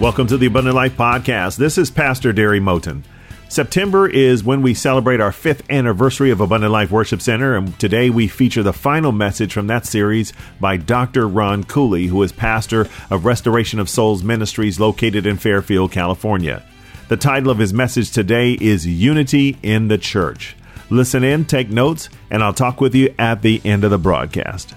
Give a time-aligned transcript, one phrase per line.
[0.00, 1.58] Welcome to the Abundant Life Podcast.
[1.58, 3.02] This is Pastor Derry Moten.
[3.50, 8.08] September is when we celebrate our fifth anniversary of Abundant Life Worship Center, and today
[8.08, 11.28] we feature the final message from that series by Dr.
[11.28, 16.62] Ron Cooley, who is pastor of Restoration of Souls Ministries located in Fairfield, California.
[17.08, 20.56] The title of his message today is Unity in the Church.
[20.88, 24.74] Listen in, take notes, and I'll talk with you at the end of the broadcast.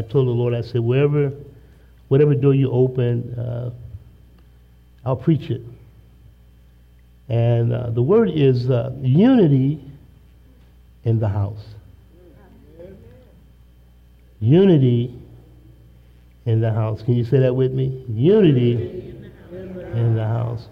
[0.00, 1.30] I told the Lord, I said, wherever,
[2.08, 3.70] whatever door you open, uh,
[5.04, 5.60] I'll preach it.
[7.28, 9.84] And uh, the word is uh, unity
[11.04, 11.62] in the house.
[14.40, 15.14] Unity
[16.46, 17.02] in the house.
[17.02, 18.02] Can you say that with me?
[18.08, 19.14] Unity
[19.92, 20.66] in the house.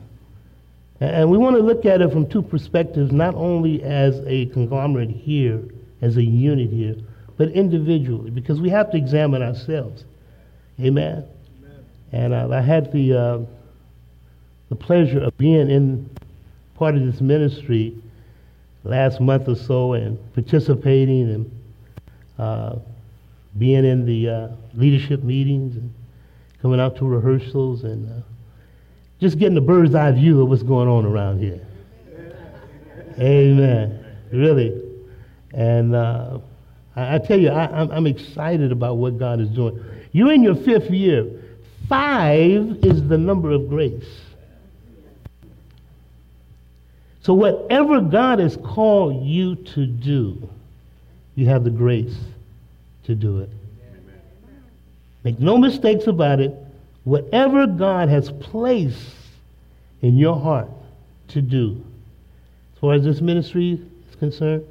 [1.00, 5.10] And we want to look at it from two perspectives, not only as a conglomerate
[5.10, 5.62] here,
[6.00, 6.96] as a unit here,
[7.38, 10.04] but individually, because we have to examine ourselves.
[10.80, 11.24] Amen.
[11.60, 11.84] Amen.
[12.12, 13.38] And uh, I had the uh,
[14.68, 16.10] the pleasure of being in
[16.74, 17.94] part of this ministry
[18.84, 21.60] last month or so and participating and
[22.38, 22.76] uh,
[23.56, 25.92] being in the uh, leadership meetings and
[26.60, 28.22] coming out to rehearsals and uh,
[29.20, 31.60] just getting a bird's eye view of what's going on around here.
[33.18, 34.04] Amen.
[34.32, 34.80] Really.
[35.52, 36.38] And uh,
[36.98, 39.82] I, I tell you, I, I'm, I'm excited about what God is doing.
[40.12, 41.26] You're in your fifth year.
[41.88, 44.04] Five is the number of grace.
[47.22, 50.48] So, whatever God has called you to do,
[51.34, 52.16] you have the grace
[53.04, 53.50] to do it.
[55.24, 56.54] Make no mistakes about it.
[57.04, 59.14] Whatever God has placed
[60.02, 60.68] in your heart
[61.28, 61.82] to do,
[62.74, 64.64] as far as this ministry is concerned,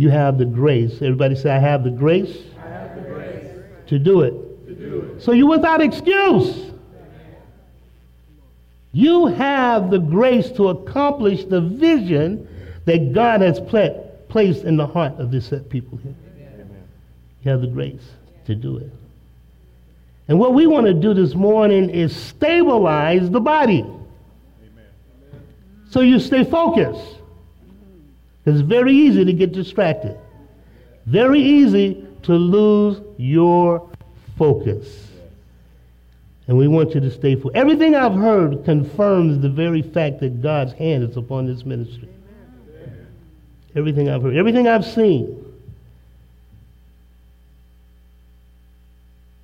[0.00, 0.94] you have the grace.
[0.94, 3.44] Everybody say, I have the grace, have the grace
[3.88, 4.30] to, do it.
[4.66, 5.22] to do it.
[5.22, 6.70] So you're without excuse.
[8.92, 12.48] You have the grace to accomplish the vision
[12.86, 13.90] that God has pla-
[14.30, 16.14] placed in the heart of this set people here.
[16.54, 16.88] Amen.
[17.42, 18.08] You have the grace
[18.46, 18.90] to do it.
[20.28, 23.80] And what we want to do this morning is stabilize the body.
[23.80, 24.00] Amen.
[25.90, 27.19] So you stay focused.
[28.46, 30.18] It's very easy to get distracted.
[31.06, 33.88] Very easy to lose your
[34.38, 35.08] focus.
[36.46, 37.56] And we want you to stay focused.
[37.56, 42.08] Everything I've heard confirms the very fact that God's hand is upon this ministry.
[43.76, 45.44] Everything I've heard, everything I've seen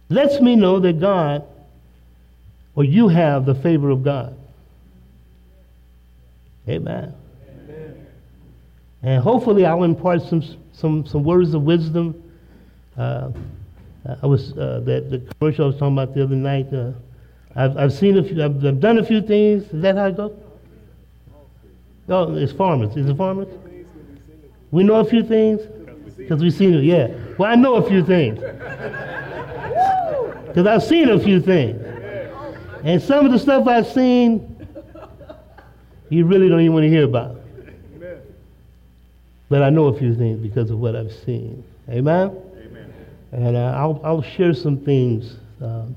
[0.08, 1.44] lets me know that God
[2.74, 4.36] or you have the favor of God.
[6.68, 7.14] Amen.
[9.06, 12.20] And hopefully I'll impart some, some, some words of wisdom.
[12.98, 13.30] Uh,
[14.20, 16.90] I was, uh, that the commercial I was talking about the other night, uh,
[17.54, 19.62] I've, I've seen a few, I've, I've, done a few things.
[19.72, 20.36] Is that how it goes?
[22.08, 22.96] Oh, it's farmers.
[22.96, 23.46] Is it farmers?
[24.72, 25.60] We know a few things?
[26.16, 27.06] Because we've seen it, yeah.
[27.38, 28.40] Well, I know a few things.
[30.48, 31.80] Because I've seen a few things.
[32.82, 34.66] And some of the stuff I've seen,
[36.08, 37.45] you really don't even want to hear about.
[39.48, 41.62] But I know a few things because of what I've seen.
[41.88, 42.36] Amen?
[42.64, 42.94] Amen.
[43.32, 45.36] And uh, I'll, I'll share some things.
[45.60, 45.94] Um,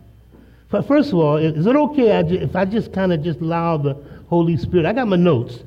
[0.69, 3.95] but first of all, is it okay if I just kind of just allow the
[4.27, 4.85] Holy Spirit?
[4.85, 5.63] I got my notes.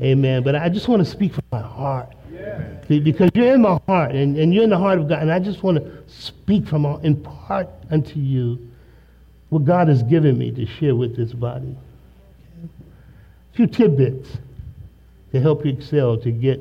[0.00, 0.18] Amen.
[0.18, 0.42] Amen.
[0.44, 2.12] But I just want to speak from my heart.
[2.32, 2.60] Yeah.
[2.88, 5.22] Because you're in my heart and, and you're in the heart of God.
[5.22, 8.70] And I just want to speak from, all, impart unto you
[9.48, 11.76] what God has given me to share with this body.
[12.64, 14.28] A few tidbits
[15.32, 16.60] to help you excel, to get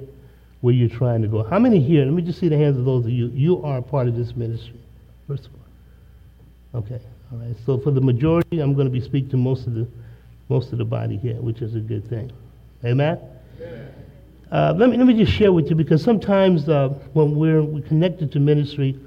[0.62, 1.44] where you're trying to go.
[1.44, 2.04] How many here?
[2.04, 3.28] Let me just see the hands of those of you.
[3.28, 4.80] You are a part of this ministry,
[5.28, 6.82] first of all.
[6.82, 7.00] Okay.
[7.32, 7.56] All right.
[7.66, 9.88] So for the majority, I'm going to be speaking to most of the
[10.50, 12.32] most of the body here, which is a good thing.
[12.86, 13.20] Amen.
[14.52, 17.84] Uh, let me let me just share with you because sometimes uh, when we're, we're
[17.84, 18.98] connected to ministry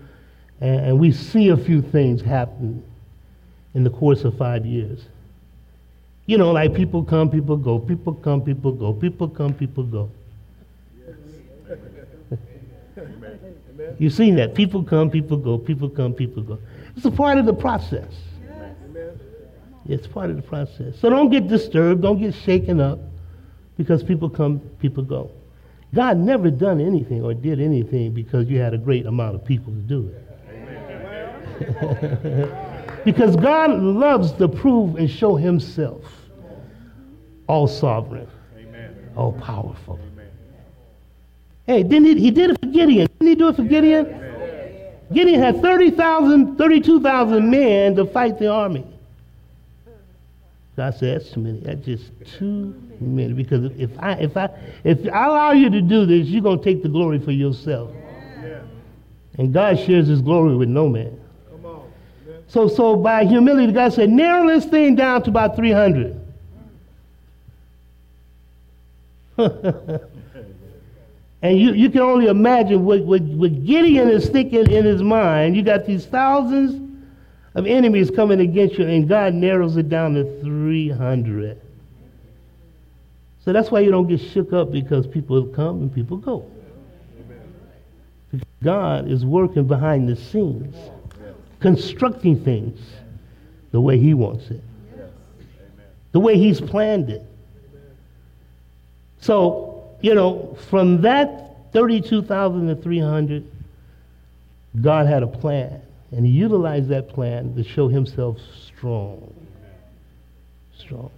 [0.61, 2.83] and, and we see a few things happen
[3.75, 5.01] in the course of five years.
[6.27, 10.11] You know, like people come, people go, people come, people go, people come, people go.
[13.99, 14.55] You've seen that.
[14.55, 16.59] People come, people go, people come, people go.
[16.97, 18.13] It's a part of the process.
[19.89, 20.99] It's part of the process.
[20.99, 22.99] So don't get disturbed, don't get shaken up
[23.77, 25.31] because people come, people go.
[25.95, 29.73] God never done anything or did anything because you had a great amount of people
[29.73, 30.27] to do it.
[33.05, 36.05] because God loves to prove and show himself
[37.49, 38.29] all sovereign,
[39.17, 39.99] all powerful.
[41.67, 43.10] Hey, didn't he, he did it for Gideon.
[43.21, 44.07] Didn't he do it for Gideon?
[45.13, 48.87] Gideon had 30,000, 32,000 men to fight the army.
[50.75, 51.61] God said, that's too many.
[51.61, 53.35] That's just too many.
[53.35, 54.49] Because if I, if I,
[54.85, 57.91] if I allow you to do this, you're going to take the glory for yourself.
[59.37, 61.21] And God shares his glory with no man.
[62.49, 66.19] So, so by humility, God said, narrow this thing down to about 300.
[71.43, 75.57] and you, you can only imagine what, what, what Gideon is thinking in his mind.
[75.57, 76.91] You got these thousands
[77.55, 81.61] of enemies coming against you, and God narrows it down to 300.
[83.45, 86.51] So that's why you don't get shook up because people come and people go.
[88.63, 90.77] God is working behind the scenes,
[91.61, 92.79] constructing things
[93.71, 94.61] the way He wants it,
[96.13, 97.23] the way He's planned it.
[99.21, 99.70] So,
[100.01, 103.51] you know, from that 32,300,
[104.81, 105.83] God had a plan.
[106.13, 109.33] And he utilized that plan to show himself strong.
[110.77, 111.11] Strong.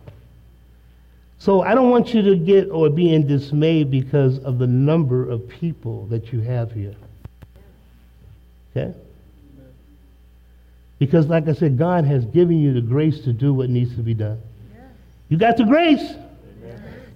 [1.38, 5.28] So I don't want you to get or be in dismay because of the number
[5.28, 6.94] of people that you have here.
[8.70, 8.94] Okay?
[10.98, 14.02] Because, like I said, God has given you the grace to do what needs to
[14.02, 14.40] be done.
[15.28, 16.14] You got the grace.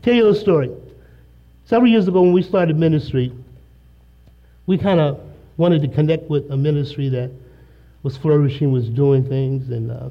[0.03, 0.71] Tell you a story.
[1.67, 3.33] Several years ago, when we started ministry,
[4.67, 5.19] we kind of
[5.57, 7.33] wanted to connect with a ministry that
[8.05, 10.11] was flourishing, was doing things, and uh,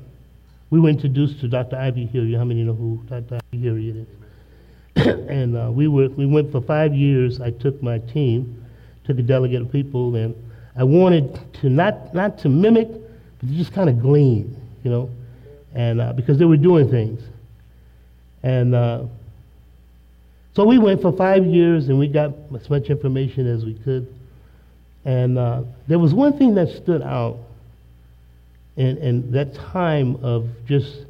[0.69, 1.77] we were introduced to Dr.
[1.77, 2.07] I.V.
[2.07, 2.37] Hilliard.
[2.37, 3.39] How many know who Dr.
[3.53, 3.67] I.V.
[3.67, 4.07] is?
[5.29, 7.39] and uh, we were we went for five years.
[7.39, 8.65] I took my team,
[9.05, 10.35] took a delegate of people, and
[10.75, 15.09] I wanted to not not to mimic, but to just kind of glean, you know,
[15.73, 17.21] and uh, because they were doing things,
[18.43, 19.05] and uh,
[20.55, 24.07] so we went for five years, and we got as much information as we could.
[25.03, 27.37] And uh, there was one thing that stood out
[28.77, 31.05] and, and that time of just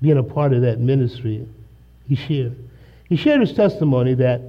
[0.00, 1.46] being a part of that ministry,
[2.08, 2.56] he shared.
[3.08, 4.40] He shared his testimony that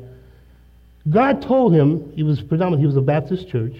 [1.09, 3.75] God told him, he was predominant, he was a Baptist church,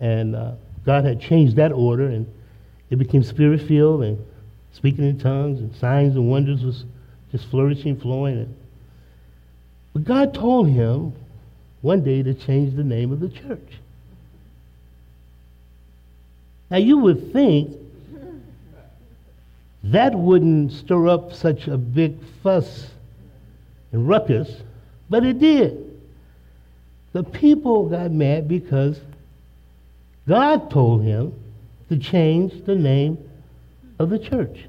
[0.00, 0.52] and uh,
[0.84, 2.26] God had changed that order, and
[2.90, 4.18] it became spirit filled, and
[4.72, 6.84] speaking in tongues, and signs and wonders was
[7.30, 8.38] just flourishing, flowing.
[8.38, 8.56] And,
[9.98, 11.12] but God told him
[11.82, 13.80] one day to change the name of the church.
[16.70, 17.76] Now you would think
[19.82, 22.90] that wouldn't stir up such a big fuss
[23.90, 24.62] and ruckus,
[25.10, 26.00] but it did.
[27.12, 29.00] The people got mad because
[30.28, 31.32] God told him
[31.88, 33.18] to change the name
[33.98, 34.60] of the church.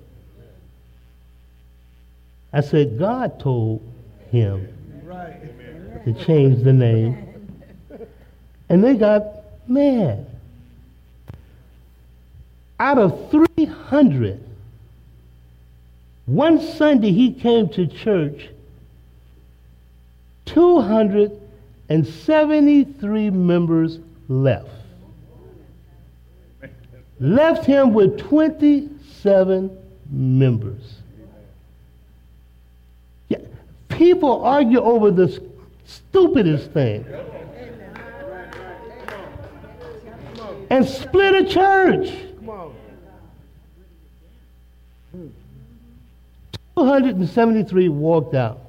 [2.52, 3.84] I said, God told
[4.32, 4.79] him
[6.06, 7.26] to change the name.
[8.72, 9.24] And they got
[9.68, 10.28] mad.
[12.80, 14.40] Out of 300
[16.30, 18.50] one Sunday he came to church,
[20.46, 23.98] 273 members
[24.28, 24.70] left.
[27.20, 29.76] Left him with 27
[30.12, 31.00] members.
[34.00, 35.44] People argue over the
[35.84, 37.06] stupidest thing.
[40.70, 42.10] And split a church.
[46.78, 48.62] 273 walked out,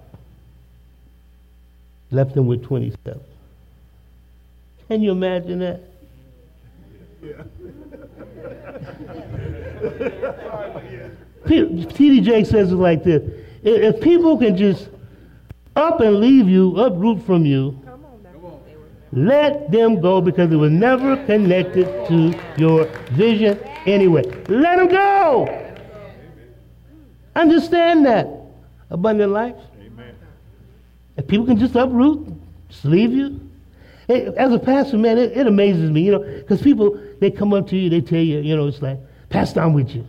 [2.10, 3.20] left them with 27.
[4.88, 5.80] Can you imagine that?
[7.22, 7.44] Yeah.
[11.46, 12.20] T.D.
[12.22, 13.22] Jakes says it like this
[13.62, 14.88] if people can just
[15.76, 17.78] up and leave you, uproot from you,
[19.12, 24.22] let them go because it was never connected to your vision anyway.
[24.48, 25.76] Let them go.
[27.34, 28.28] Understand that.
[28.90, 29.56] Abundant life.
[29.80, 30.14] Amen.
[31.16, 32.26] If people can just uproot,
[32.68, 33.40] just leave you.
[34.08, 37.68] as a pastor, man, it, it amazes me, you know, because people, they come up
[37.68, 38.98] to you, they tell you, you know, it's like,
[39.28, 40.06] Pastor, I'm with you.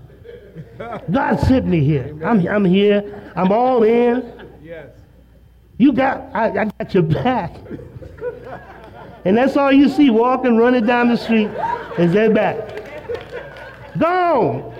[1.11, 2.17] God sent me here.
[2.25, 3.31] I'm, I'm here.
[3.35, 4.40] I'm all in.
[5.81, 7.55] You got, I, I got your back.
[9.25, 11.49] and that's all you see walking, running down the street
[11.97, 12.83] is their back.
[13.97, 14.71] Gone.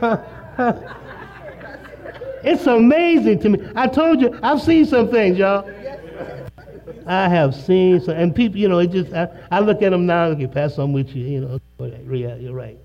[2.42, 3.58] it's amazing to me.
[3.76, 5.70] I told you, I've seen some things, y'all.
[7.06, 10.06] I have seen some, and people, you know, it just, I, I look at them
[10.06, 11.60] now, okay, pass on with you, you know,
[12.10, 12.78] yeah, you're right.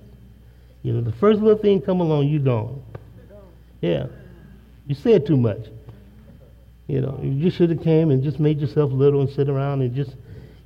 [0.83, 2.83] You know, the first little thing come along, you gone.
[3.79, 4.07] Yeah.
[4.85, 5.67] You said too much.
[6.87, 9.81] You know, you just should have came and just made yourself little and sit around
[9.81, 10.15] and just,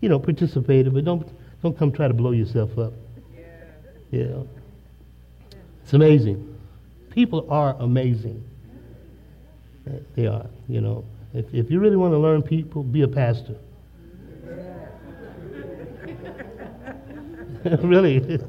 [0.01, 1.27] you know, participated, but don't
[1.61, 2.93] don't come try to blow yourself up.
[3.33, 3.45] Yeah.
[4.11, 4.47] You know.
[5.83, 6.57] It's amazing.
[7.09, 8.43] People are amazing.
[10.15, 11.03] They are, you know.
[11.33, 13.55] If, if you really want to learn people, be a pastor.
[17.81, 18.39] really.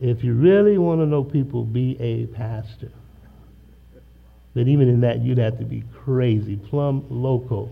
[0.00, 2.92] If you really want to know people, be a pastor.
[4.54, 7.70] But even in that, you'd have to be crazy, plumb loco.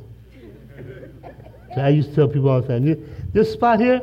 [1.75, 4.03] So I used to tell people all the time, this spot here,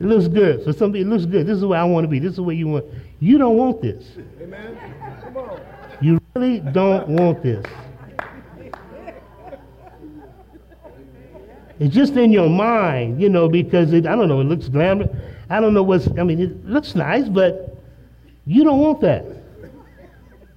[0.00, 0.64] it looks good.
[0.64, 1.46] So somebody, it looks good.
[1.46, 2.18] This is where I want to be.
[2.18, 2.86] This is where you want.
[3.20, 4.04] You don't want this.
[4.40, 4.76] Amen.
[5.22, 5.60] Come on.
[6.00, 7.64] You really don't want this.
[11.78, 15.10] It's just in your mind, you know, because it, I don't know, it looks glamorous.
[15.50, 17.76] I don't know what's, I mean, it looks nice, but
[18.46, 19.24] you don't want that.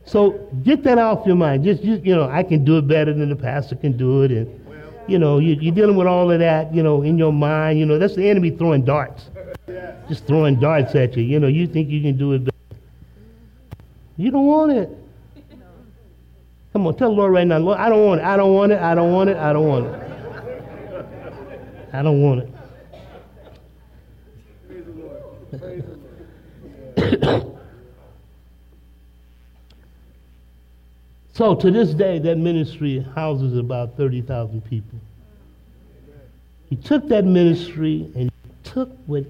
[0.05, 0.31] So
[0.63, 1.63] get that off your mind.
[1.63, 4.31] Just, you, you know, I can do it better than the pastor can do it.
[4.31, 4.61] And,
[5.07, 7.79] you know, you, you're dealing with all of that, you know, in your mind.
[7.79, 9.29] You know, that's the enemy throwing darts.
[10.07, 11.23] Just throwing darts at you.
[11.23, 12.51] You know, you think you can do it better.
[14.17, 14.89] You don't want it.
[16.71, 18.25] Come on, tell the Lord right now, Lord, I don't want it.
[18.25, 18.77] I don't want it.
[18.79, 19.37] I don't want it.
[19.37, 20.01] I don't want it.
[21.93, 22.49] I don't want
[27.21, 27.45] it.
[31.35, 34.97] so to this day, that ministry houses about 30,000 people.
[36.69, 38.31] He took that ministry and
[38.63, 39.25] took what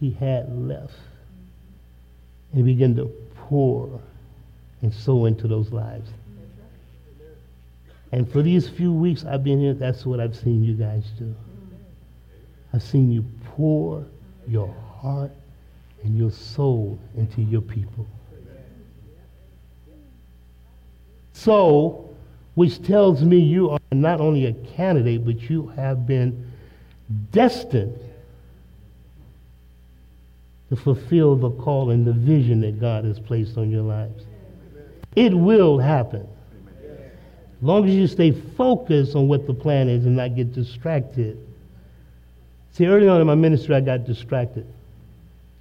[0.00, 0.94] he had left
[2.54, 3.04] and began to
[3.36, 4.00] pour
[4.80, 6.08] and sow into those lives.
[8.12, 11.34] And for these few weeks I've been here, that's what I've seen you guys do.
[12.72, 14.06] I've seen you pour
[14.48, 15.32] your heart
[16.02, 18.06] and your soul into your people.
[21.32, 22.10] So,
[22.54, 26.52] which tells me you are not only a candidate, but you have been
[27.30, 27.98] destined
[30.68, 34.24] to fulfill the call and the vision that God has placed on your lives.
[35.16, 36.26] It will happen.
[36.84, 41.38] As long as you stay focused on what the plan is and not get distracted
[42.72, 44.66] See, early on in my ministry, I got distracted.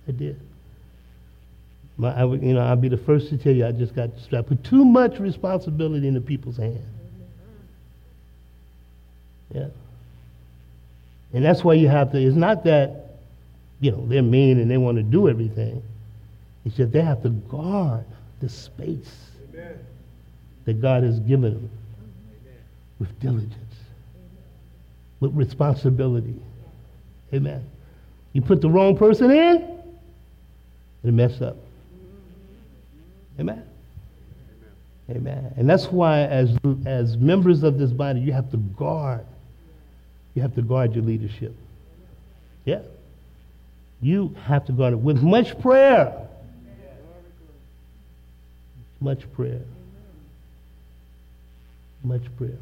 [0.08, 0.40] I did.
[1.98, 4.50] My, I, you know, I'll be the first to tell you I just got strapped
[4.50, 6.80] Put too much responsibility in the people's hands.
[9.54, 9.68] Yeah.
[11.34, 13.18] And that's why you have to, it's not that,
[13.80, 15.82] you know, they're mean and they want to do everything.
[16.66, 18.06] It's just they have to guard
[18.40, 19.14] the space
[19.54, 19.80] Amen.
[20.66, 21.70] that God has given them
[22.00, 22.60] Amen.
[23.00, 23.56] with diligence,
[25.20, 26.40] with responsibility.
[27.34, 27.64] Amen.
[28.34, 29.80] You put the wrong person in,
[31.04, 31.58] it'll mess up.
[33.42, 33.64] Amen.
[35.10, 35.54] Amen.
[35.58, 36.56] And that's why, as,
[36.86, 39.26] as members of this body, you have to guard.
[40.36, 41.56] You have to guard your leadership.
[42.66, 42.82] Yeah.
[44.00, 46.28] You have to guard it with much prayer.
[49.00, 49.62] Much prayer.
[52.04, 52.60] Much prayer.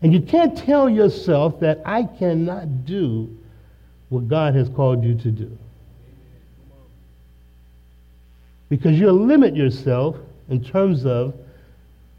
[0.00, 3.36] And you can't tell yourself that I cannot do
[4.08, 5.58] what God has called you to do.
[8.68, 10.16] Because you'll limit yourself
[10.48, 11.34] in terms of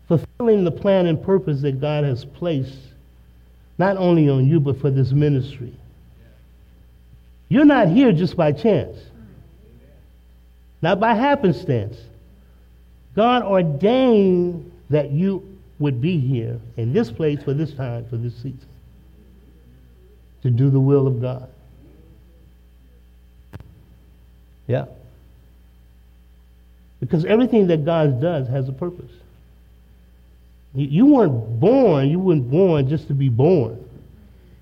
[0.07, 2.77] fulfilling the plan and purpose that God has placed
[3.77, 5.73] not only on you, but for this ministry.
[7.49, 8.97] You're not here just by chance,
[10.81, 11.97] not by happenstance.
[13.15, 18.35] God ordained that you would be here in this place for this time, for this
[18.35, 18.65] season,
[20.43, 21.49] to do the will of God.
[24.67, 24.85] Yeah.
[26.99, 29.11] Because everything that God does has a purpose.
[30.73, 33.83] You weren't born, you weren't born just to be born.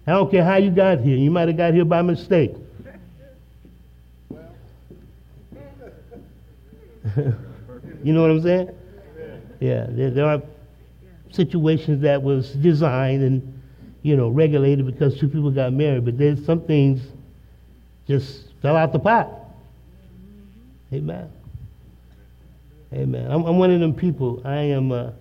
[0.07, 1.17] I don't care how you got here.
[1.17, 2.53] You might have got here by mistake.
[7.15, 8.69] you know what I'm saying?
[9.59, 10.41] Yeah, there, there are
[11.31, 13.61] situations that was designed and
[14.01, 17.01] you know regulated because two people got married, but there's some things
[18.07, 19.29] just fell out the pot.
[20.93, 21.29] Amen.
[22.95, 23.29] Amen.
[23.29, 24.41] I'm, I'm one of them people.
[24.45, 24.91] I am.
[24.91, 25.11] Uh,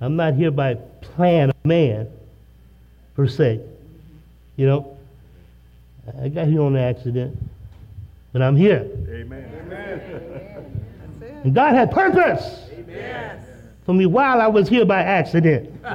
[0.00, 2.08] I'm not here by plan of man,
[3.16, 3.60] per se.
[4.56, 4.96] You know,
[6.20, 7.36] I got here on an accident,
[8.32, 8.88] but I'm here.
[9.08, 9.50] Amen.
[9.60, 10.84] Amen.
[11.44, 12.68] And God had purpose.
[12.72, 13.38] Amen
[13.88, 15.72] for me while I was here by accident.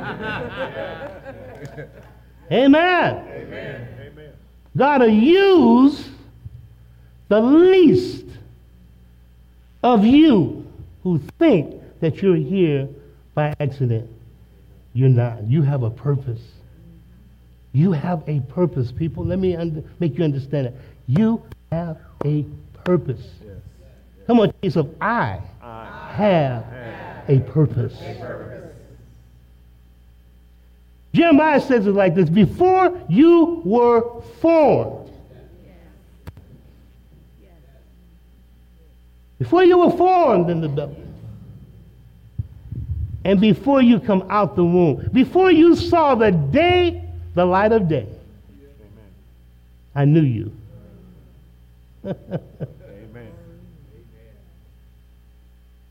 [2.51, 2.75] Amen.
[2.81, 3.87] Amen.
[4.75, 6.09] God will use
[7.27, 8.25] the least
[9.83, 10.62] of you
[11.03, 12.87] who think that you're here
[13.35, 14.09] by accident.
[14.93, 15.43] You're not.
[15.43, 16.41] You have a purpose.
[17.73, 19.25] You have a purpose, people.
[19.25, 20.75] Let me under, make you understand it.
[21.07, 22.45] You have a
[22.85, 23.25] purpose.
[23.43, 23.57] Yes.
[24.27, 24.87] Come on, yourself.
[25.01, 27.99] I, I have, have a, purpose.
[27.99, 28.53] a purpose.
[31.13, 35.02] Jeremiah says it like this Before you were formed,
[39.43, 40.95] before you were formed in the belly,
[43.25, 47.03] and before you come out the womb, before you saw the day,
[47.35, 48.07] the light of day,
[49.93, 50.51] I knew you.
[52.05, 52.39] Amen.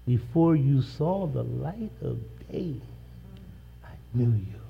[0.06, 2.18] Before you saw the light of
[2.50, 2.75] day,
[3.85, 4.61] I knew you.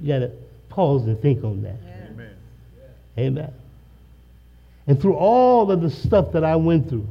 [0.00, 0.30] You got to
[0.68, 1.78] pause and think on that.
[2.10, 2.36] Amen.
[3.16, 3.54] Amen.
[4.86, 7.06] And through all of the stuff that I went through,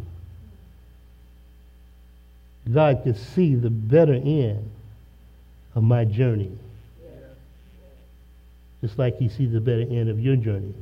[2.72, 4.70] God could see the better end
[5.76, 6.52] of my journey.
[8.82, 10.74] Just like he sees the better end of your journey.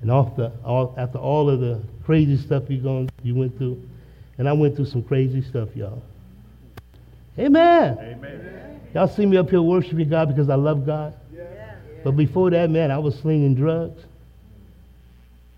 [0.00, 3.80] And after all, after all of the crazy stuff you, going, you went through,
[4.38, 6.02] and I went through some crazy stuff, y'all.
[7.38, 7.96] Amen.
[7.98, 8.80] Amen.
[8.92, 11.14] Y'all see me up here worshiping God because I love God.
[11.34, 11.76] Yeah.
[12.04, 14.02] But before that, man, I was slinging drugs.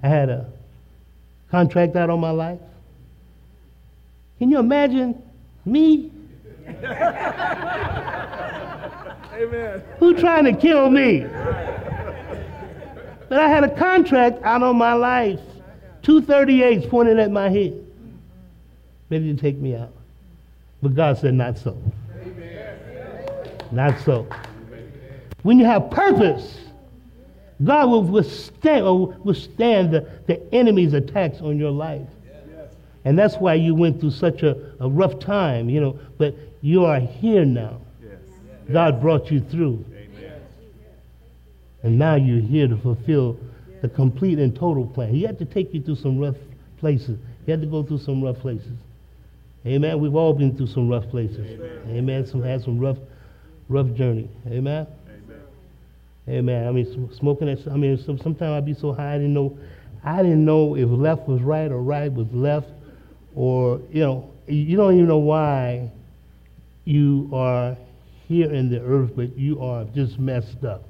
[0.04, 0.46] I had a
[1.50, 2.60] contract out on my life.
[4.38, 5.22] Can you imagine
[5.64, 6.12] me?
[9.34, 9.82] Amen.
[9.98, 11.20] Who trying to kill me?
[13.30, 15.40] But I had a contract out on my life.
[16.02, 17.72] 238s pointing at my head.
[19.08, 19.94] Ready to take me out.
[20.82, 21.78] But God said, not so.
[23.72, 24.26] Not so.
[25.44, 26.58] When you have purpose,
[27.64, 32.06] God will withstand, withstand the, the enemy's attacks on your life.
[33.04, 36.84] And that's why you went through such a, a rough time, you know, but you
[36.84, 37.80] are here now.
[38.72, 39.84] God brought you through.
[41.82, 43.38] And now you're here to fulfill
[43.82, 45.12] the complete and total plan.
[45.12, 46.36] He had to take you through some rough
[46.78, 47.18] places.
[47.44, 48.72] He had to go through some rough places.
[49.66, 50.00] Amen.
[50.00, 51.38] We've all been through some rough places.
[51.38, 51.80] Amen.
[51.88, 52.26] Amen.
[52.26, 52.96] Some had some rough,
[53.68, 54.30] rough journey.
[54.46, 54.86] Amen.
[56.28, 56.38] Amen.
[56.38, 56.68] Amen.
[56.68, 57.48] I mean, smoking.
[57.48, 59.58] At, I mean, sometimes I'd be so high I didn't know.
[60.02, 62.68] I didn't know if left was right or right was left,
[63.34, 65.90] or you know, you don't even know why
[66.84, 67.76] you are
[68.28, 70.84] here in the earth, but you are just messed up.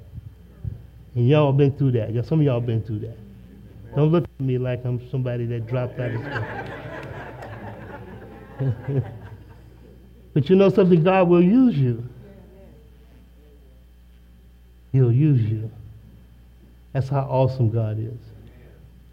[1.15, 2.25] And y'all been through that.
[2.25, 3.17] Some of y'all been through that.
[3.95, 6.21] Don't look at me like I'm somebody that dropped out of
[8.59, 9.01] school.
[10.33, 11.03] but you know something?
[11.03, 12.07] God will use you.
[14.95, 15.69] He'll use you.
[16.93, 18.13] That's how awesome God is.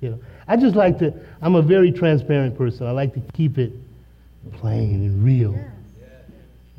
[0.00, 1.12] You know, I just like to.
[1.40, 2.86] I'm a very transparent person.
[2.86, 3.72] I like to keep it
[4.52, 5.58] plain and real.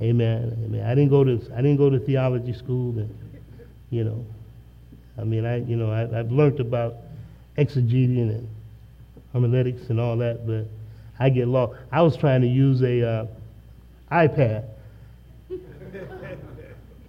[0.01, 0.57] Amen.
[0.65, 0.85] Amen.
[0.85, 1.33] I didn't go to.
[1.53, 3.13] I didn't go to theology school, and
[3.89, 4.25] you know,
[5.19, 6.95] I mean, I you know I, have learned about
[7.57, 8.47] exegeting and
[9.33, 10.65] homiletics and all that, but
[11.19, 11.73] I get lost.
[11.91, 13.27] I was trying to use a uh,
[14.09, 14.63] iPad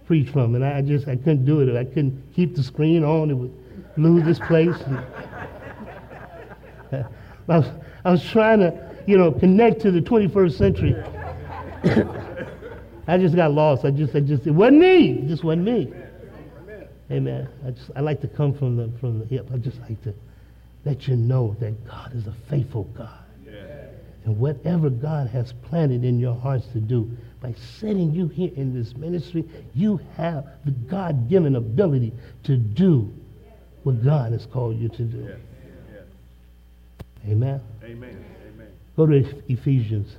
[0.05, 1.75] preach from, and I just I couldn't do it.
[1.75, 3.53] I couldn't keep the screen on; it would
[3.97, 4.75] lose its place.
[7.47, 7.67] I was,
[8.03, 10.95] I was trying to, you know, connect to the 21st century.
[13.07, 13.85] I just got lost.
[13.85, 15.11] I just, I just, it wasn't me.
[15.11, 15.93] It just wasn't me.
[17.11, 17.47] Amen.
[17.65, 19.47] I just I like to come from the from the hip.
[19.53, 20.13] I just like to
[20.85, 23.23] let you know that God is a faithful God.
[23.45, 23.51] Yeah.
[24.23, 27.15] And whatever God has planted in your hearts to do,
[27.45, 32.11] by setting you here in this ministry, you have the God given ability
[32.43, 33.13] to do
[33.83, 35.29] what God has called you to do.
[35.29, 35.35] Yeah.
[37.27, 37.31] Yeah.
[37.31, 37.61] Amen.
[37.83, 38.25] Amen.
[38.47, 38.67] Amen.
[38.97, 40.15] Go to Ephesians.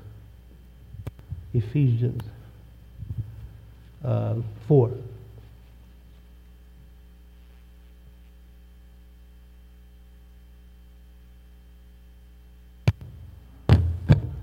[1.52, 2.22] Ephesians
[4.04, 4.36] uh,
[4.68, 4.92] 4.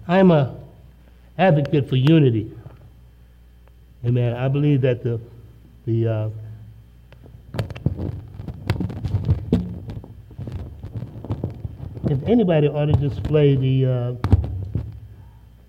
[0.06, 0.54] I'm a
[1.38, 2.52] advocate for unity.
[4.06, 4.36] Amen.
[4.36, 5.20] I believe that the
[5.86, 6.30] the uh,
[12.10, 14.13] if anybody ought to display the uh,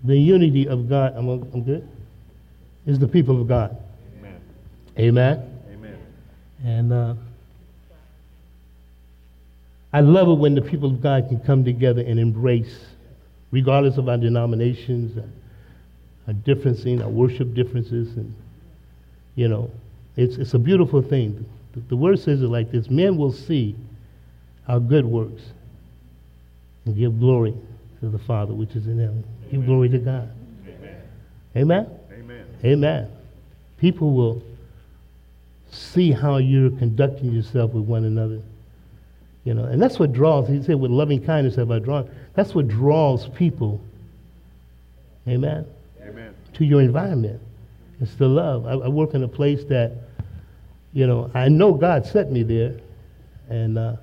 [0.03, 1.87] the unity of God, I'm, I'm good.
[2.85, 3.75] Is the people of God.
[4.19, 4.41] Amen.
[4.99, 5.51] Amen.
[5.73, 5.97] Amen.
[6.63, 7.15] And uh,
[9.91, 12.85] I love it when the people of God can come together and embrace
[13.51, 15.17] regardless of our denominations,
[16.27, 18.33] our differences, our worship differences, and
[19.35, 19.69] you know,
[20.15, 21.45] it's it's a beautiful thing.
[21.73, 23.75] The, the word says it like this: Men will see
[24.67, 25.43] our good works
[26.85, 27.53] and give glory
[27.99, 29.23] to the Father which is in heaven.
[29.51, 30.29] Give glory to God.
[30.67, 31.01] Amen.
[31.55, 31.99] Amen.
[32.11, 32.45] Amen.
[32.63, 33.11] Amen.
[33.77, 34.41] people will
[35.71, 38.41] see how you're conducting yourself with one another.
[39.43, 42.09] You know, and that's what draws, he said, with loving kindness have I drawn.
[42.33, 43.79] That's what draws people.
[45.27, 45.67] Amen.
[46.05, 46.33] Amen.
[46.55, 47.41] To your environment.
[48.01, 48.65] It's the love.
[48.65, 49.93] I, I, work in a place that,
[50.93, 52.77] you know, I know God set me there.
[53.49, 53.95] And uh,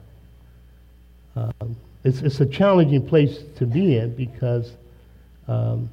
[1.36, 4.72] um, it's, it's a challenging place to be in because
[5.46, 5.90] um,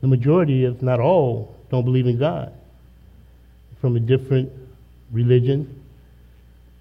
[0.00, 2.52] the majority, if not all, don't believe in God
[3.80, 4.50] from a different
[5.12, 5.82] religion.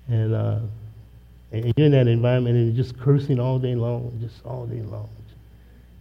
[0.08, 0.60] And, uh,
[1.52, 5.10] and you're in that environment and just cursing all day long, just all day long.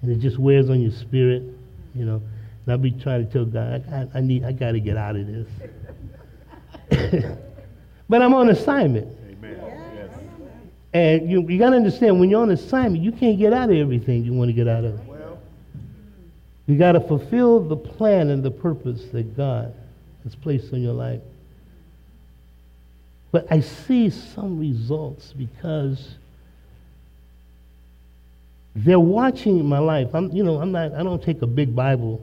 [0.07, 1.43] And it just wears on your spirit,
[1.93, 2.23] you know.
[2.65, 5.17] And I'll be trying to tell God, I, I need, I got to get out
[5.17, 5.49] of this.
[8.09, 9.09] but I'm on assignment.
[9.29, 9.59] Amen.
[9.97, 10.11] Yes.
[10.95, 13.77] And you, you got to understand, when you're on assignment, you can't get out of
[13.77, 15.05] everything you want to get out of.
[15.09, 15.41] Well.
[16.69, 19.75] You got to fulfill the plan and the purpose that God
[20.23, 21.21] has placed in your life.
[23.33, 26.15] But I see some results because
[28.77, 30.15] they're watching my life.
[30.15, 32.23] I'm, you know, I'm not, I don't take a big Bible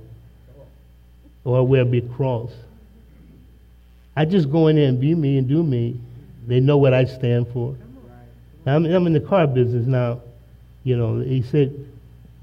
[1.44, 2.52] or I wear a big cross.
[4.16, 6.00] I just go in there and be me and do me.
[6.46, 7.76] They know what I stand for.
[8.68, 10.22] I'm, I'm in the car business now.
[10.84, 11.74] You know, he said,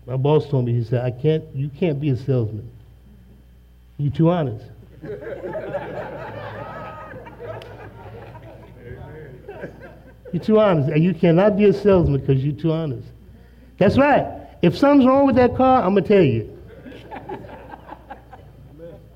[0.07, 2.69] my boss told me, he said, I can't, you can't be a salesman.
[3.97, 4.65] You're too honest.
[10.33, 10.89] you're too honest.
[10.89, 13.07] And you cannot be a salesman because you're too honest.
[13.81, 14.27] That's right.
[14.61, 16.55] If something's wrong with that car, I'm going to tell you.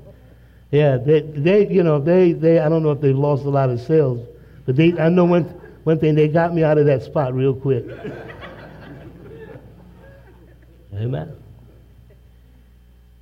[0.72, 3.72] yeah, they, they, you know, they, they, I don't know if they've lost a lot
[3.72, 4.24] of sales,
[4.68, 5.46] but they, I know one,
[5.84, 7.86] one thing, they got me out of that spot real quick.
[10.94, 11.36] Amen.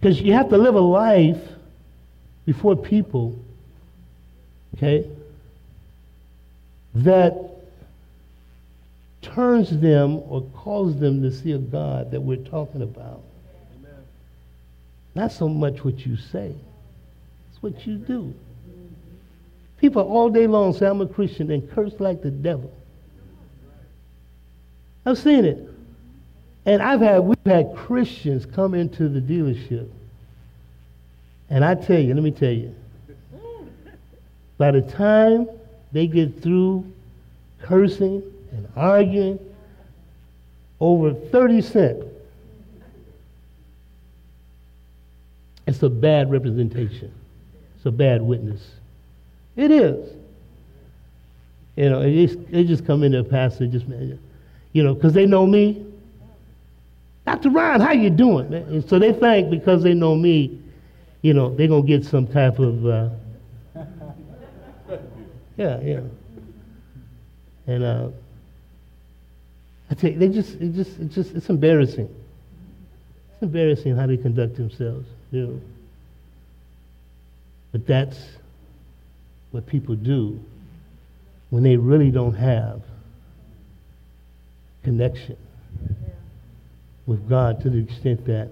[0.02, 1.40] Because you have to live a life
[2.46, 3.40] before people,
[4.76, 5.10] okay,
[6.96, 7.53] that
[9.24, 13.22] turns them or calls them to see a God that we're talking about.
[13.80, 14.04] Amen.
[15.16, 16.54] Not so much what you say,
[17.52, 18.34] it's what you do.
[19.78, 22.72] People all day long say, I'm a Christian, and curse like the devil.
[25.06, 25.70] I've seen it.
[26.66, 29.90] And I've had, we've had Christians come into the dealership.
[31.50, 32.74] And I tell you, let me tell you,
[34.58, 35.50] by the time
[35.92, 36.90] they get through
[37.62, 39.40] cursing and arguing
[40.80, 42.06] over 30 cents,
[45.66, 47.12] it's a bad representation.
[47.76, 48.62] It's a bad witness.
[49.56, 50.14] It is.
[51.76, 53.86] You know, they just, just come in there, pastor, just,
[54.74, 55.86] you know, because they know me.
[57.26, 57.50] Dr.
[57.50, 58.50] Ryan, how you doing?
[58.50, 58.64] Man?
[58.64, 60.60] And so they think because they know me,
[61.22, 63.10] you know, they're going to get some type of, uh,
[65.58, 66.02] yeah, yeah.
[67.66, 68.10] And uh,
[70.00, 72.14] They just, it just, it just, it's embarrassing.
[73.34, 75.62] It's embarrassing how they conduct themselves, you know.
[77.72, 78.18] But that's
[79.52, 80.40] what people do
[81.50, 82.82] when they really don't have
[84.84, 85.38] connection
[87.06, 88.50] with God to the extent that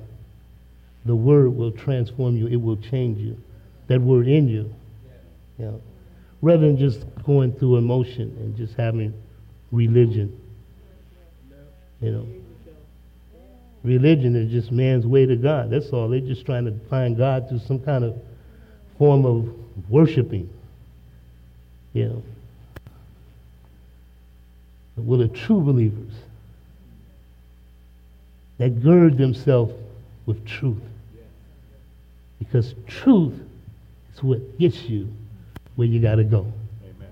[1.06, 3.38] the word will transform you, it will change you.
[3.88, 4.74] That word in you.
[5.58, 5.82] You know,
[6.42, 9.14] rather than just going through emotion and just having
[9.72, 10.41] religion.
[12.02, 12.28] You know.
[13.84, 15.70] Religion is just man's way to God.
[15.72, 16.10] That's all.
[16.10, 18.16] They're just trying to find God through some kind of
[18.98, 19.50] form of
[19.90, 20.50] worshiping.
[21.94, 22.24] You know.
[24.96, 26.14] But we're the true believers
[28.58, 29.74] that gird themselves
[30.26, 30.78] with truth.
[32.38, 33.40] Because truth
[34.14, 35.08] is what gets you
[35.76, 36.46] where you got to go.
[36.84, 37.10] Amen.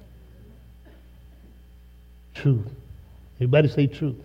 [2.36, 2.68] Truth.
[3.38, 4.18] Everybody say truth.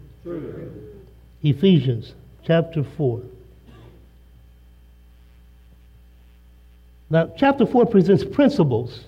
[1.43, 3.21] Ephesians chapter 4.
[7.11, 9.05] Now, chapter 4 presents principles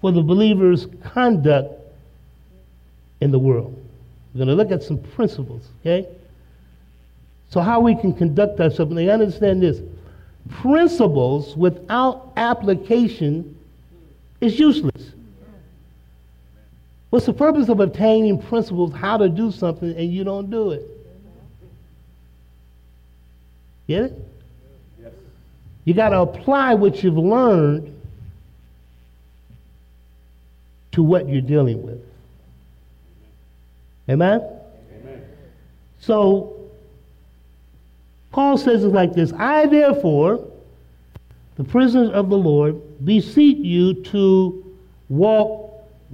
[0.00, 1.72] for the believer's conduct
[3.20, 3.74] in the world.
[4.34, 6.08] We're going to look at some principles, okay?
[7.50, 9.80] So, how we can conduct ourselves, and they understand this
[10.50, 13.56] principles without application
[14.40, 15.13] is useless.
[17.14, 20.82] What's the purpose of obtaining principles how to do something and you don't do it?
[23.86, 24.28] Get it?
[25.84, 27.96] You got to apply what you've learned
[30.90, 32.04] to what you're dealing with.
[34.10, 34.40] Amen?
[35.00, 35.24] Amen.
[36.00, 36.68] So,
[38.32, 40.44] Paul says it like this I, therefore,
[41.54, 44.74] the prisoners of the Lord, beseech you to
[45.08, 45.63] walk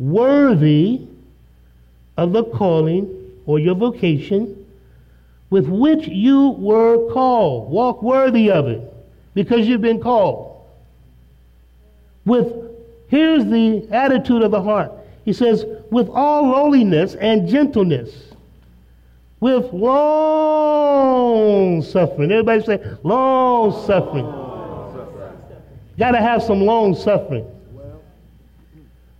[0.00, 1.06] worthy
[2.16, 3.08] of the calling
[3.46, 4.66] or your vocation
[5.50, 7.70] with which you were called.
[7.70, 8.80] Walk worthy of it
[9.34, 10.64] because you've been called.
[12.24, 12.52] With,
[13.08, 14.92] here's the attitude of the heart.
[15.24, 18.32] He says, with all lowliness and gentleness,
[19.40, 20.70] with long
[21.82, 22.30] suffering.
[22.30, 24.26] Everybody say, long suffering.
[25.98, 27.44] Got to have some long suffering.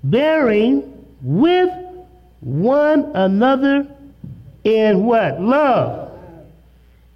[0.03, 1.71] Bearing with
[2.41, 3.87] one another
[4.65, 5.41] in what?
[5.41, 6.13] Love.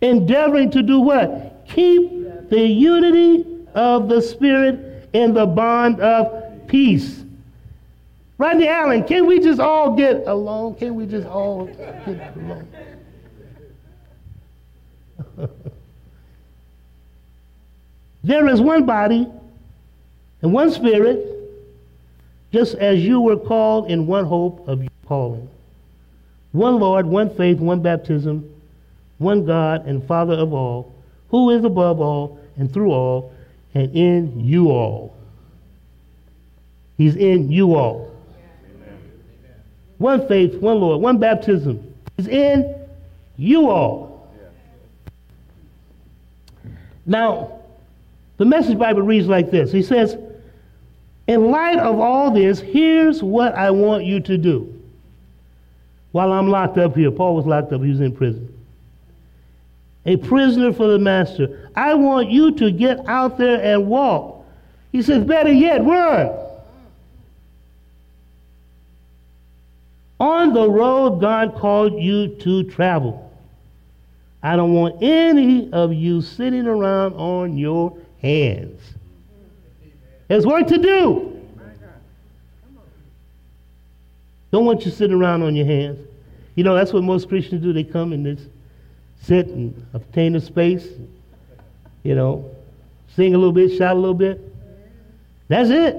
[0.01, 1.64] Endeavoring to do what?
[1.68, 3.44] Keep the unity
[3.75, 7.25] of the Spirit in the bond of peace.
[8.37, 10.75] Rodney Allen, can we just all get along?
[10.75, 12.68] Can we just all get along?
[18.25, 19.29] there is one body
[20.42, 21.43] and one spirit,
[22.54, 25.50] just as you were called in one hope of your calling.
[26.52, 28.48] One Lord, one faith, one baptism,
[29.18, 30.94] one God and Father of all,
[31.30, 33.34] who is above all and through all
[33.74, 35.16] and in you all.
[36.96, 38.14] He's in you all.
[39.98, 41.92] One faith, one Lord, one baptism.
[42.16, 42.72] He's in
[43.36, 44.30] you all.
[47.04, 47.58] Now,
[48.36, 50.16] the Message Bible reads like this He says,
[51.26, 54.70] In light of all this, here's what I want you to do.
[56.12, 58.50] While I'm locked up here, Paul was locked up, he was in prison.
[60.06, 61.70] A prisoner for the master.
[61.74, 64.44] I want you to get out there and walk.
[64.92, 66.30] He says, Better yet, run.
[70.20, 73.32] On the road God called you to travel.
[74.42, 78.80] I don't want any of you sitting around on your hands.
[80.28, 81.30] There's work to do.
[84.50, 85.98] Don't want you sitting around on your hands.
[86.54, 87.72] You know, that's what most Christians do.
[87.72, 88.48] They come and just
[89.22, 90.87] sit and obtain a space,
[92.04, 92.48] you know,
[93.16, 94.40] sing a little bit, shout a little bit.
[95.48, 95.96] That's it.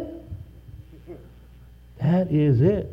[2.00, 2.90] That is it.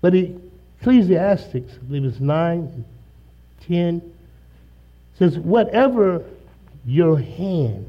[0.00, 2.84] But Ecclesiastics, I believe it's 9,
[3.66, 4.12] 10,
[5.18, 6.24] says, whatever
[6.86, 7.88] your hand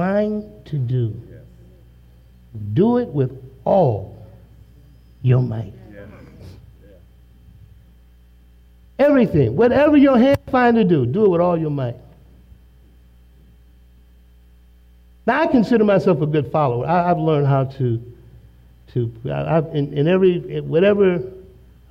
[0.00, 1.14] find to do,
[2.72, 3.30] do it with
[3.66, 4.26] all
[5.20, 5.74] your might.
[8.98, 11.96] Everything, whatever your hand find to do, do it with all your might.
[15.26, 16.86] Now, I consider myself a good follower.
[16.86, 18.02] I, have learned how to
[18.94, 21.22] to I, in, in, every whatever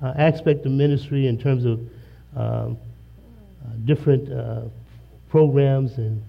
[0.02, 1.78] uh, aspect of ministry in terms of
[2.36, 2.76] um,
[3.64, 4.62] uh, different uh,
[5.30, 6.20] programs and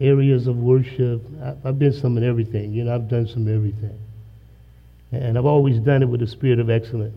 [0.00, 1.22] areas of worship.
[1.42, 2.72] I, I've been some in everything.
[2.72, 3.98] You know, I've done some everything,
[5.12, 7.16] and I've always done it with a spirit of excellence.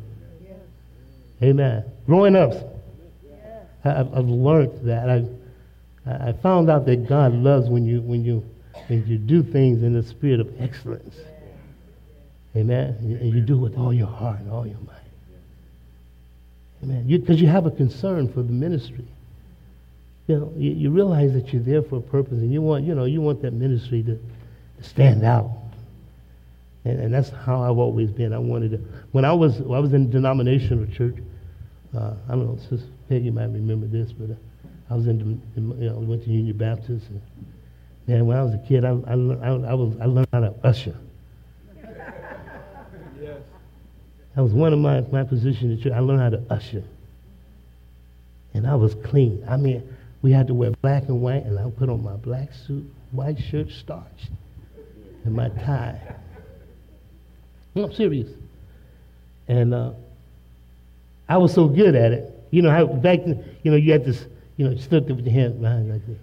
[1.42, 1.84] Amen.
[2.06, 2.54] Growing up,
[3.84, 5.10] I've, I've learned that.
[5.10, 5.26] I
[6.06, 8.44] I found out that God loves when you when you
[8.88, 11.16] when you do things in the spirit of excellence.
[12.56, 12.96] Amen.
[13.00, 14.90] And you do it with all your heart and all your mind.
[16.84, 17.08] Amen.
[17.08, 19.06] Because you, you, have a concern for the ministry.
[20.28, 22.96] You know, you, you, realize that you're there for a purpose, and you want, you
[22.96, 25.52] know, you want that ministry to, to stand out.
[26.86, 28.34] And, and, that's how I've always been.
[28.34, 28.78] I wanted to.
[29.12, 31.16] When I was, I was in denominational church.
[31.96, 34.36] Uh, I don't know, Sister Peggy might remember this, but uh,
[34.90, 37.06] I was in, you know, went to Union Baptist.
[37.10, 37.22] And,
[38.08, 40.54] man, when I was a kid, I, I, I, I was, I learned how to
[40.64, 40.96] usher.
[43.22, 43.40] Yes.
[44.36, 45.94] That was one of my, my positions in church.
[45.94, 46.84] I learned how to usher.
[48.54, 49.46] And I was clean.
[49.48, 49.93] I mean,
[50.24, 53.38] we had to wear black and white, and I put on my black suit, white
[53.38, 54.32] shirt starched,
[55.26, 56.00] and my tie.
[57.76, 58.30] No, I'm serious.
[59.50, 59.92] And uh,
[61.28, 62.34] I was so good at it.
[62.52, 65.34] You know, how back then, you know, you had this, you know, stood with your
[65.34, 66.18] hands behind like this.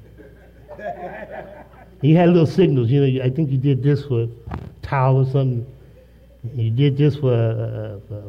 [2.01, 4.29] you had little signals, you know, I think you did this for a
[4.81, 5.67] towel or something.
[6.55, 8.23] You did this for a, a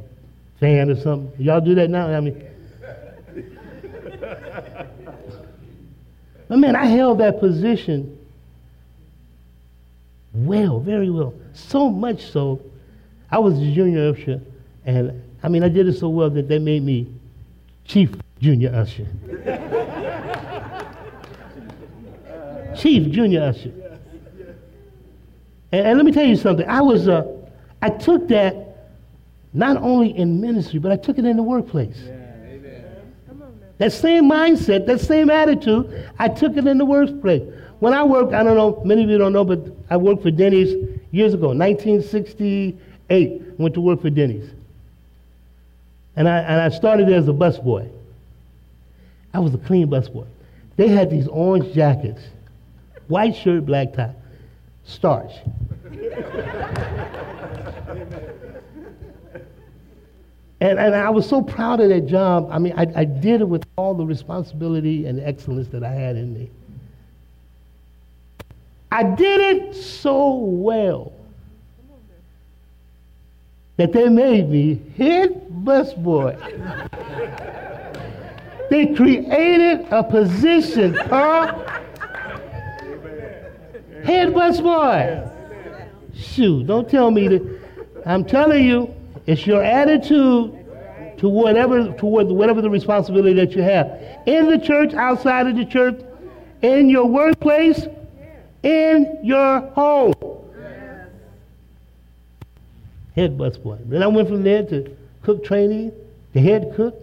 [0.60, 1.32] fan or something.
[1.42, 2.08] Y'all do that now?
[2.08, 2.44] I mean,
[6.52, 8.20] but man, I held that position
[10.34, 11.34] well, very well.
[11.54, 12.60] So much so,
[13.32, 14.42] I was a junior usher,
[14.86, 17.08] and I mean, I did it so well that they made me
[17.86, 19.08] chief junior usher.
[22.78, 23.72] chief junior usher.
[25.72, 26.68] And, and, let me tell you something.
[26.68, 27.26] I was uh,
[27.82, 28.92] I took that
[29.54, 31.98] not only in ministry, but I took it in the workplace.
[32.06, 32.21] Yeah,
[33.82, 37.42] That same mindset, that same attitude, I took it in the workplace.
[37.80, 40.30] When I worked, I don't know, many of you don't know, but I worked for
[40.30, 43.42] Denny's years ago, 1968.
[43.58, 44.48] Went to work for Denny's.
[46.16, 47.90] And I, and I started as a busboy.
[49.34, 50.28] I was a clean busboy.
[50.76, 52.22] They had these orange jackets,
[53.08, 54.14] white shirt, black tie,
[54.84, 55.32] starch.
[60.62, 62.48] And, and I was so proud of that job.
[62.52, 66.16] I mean, I, I did it with all the responsibility and excellence that I had
[66.16, 66.52] in me.
[68.92, 71.14] I did it so well
[73.78, 76.38] that they made me head busboy.
[78.70, 81.56] they created a position, huh?
[84.04, 85.28] Head busboy.
[86.14, 87.62] Shoot, don't tell me that.
[88.06, 88.94] I'm telling you,
[89.32, 90.58] it's your attitude
[91.18, 93.88] to whatever toward whatever the responsibility that you have
[94.26, 96.02] in the church, outside of the church,
[96.62, 97.88] in your workplace,
[98.62, 100.14] in your home.
[103.16, 103.88] Head busboy.
[103.88, 105.94] Then I went from there to cook training,
[106.34, 106.96] the head cook,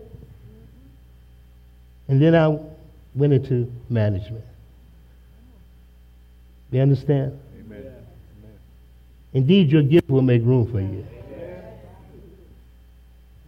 [2.09, 2.59] and then I
[3.15, 4.45] went into management.
[6.73, 7.39] You understand?
[7.61, 7.95] Amen.
[9.33, 11.07] Indeed, your gift will make room for you.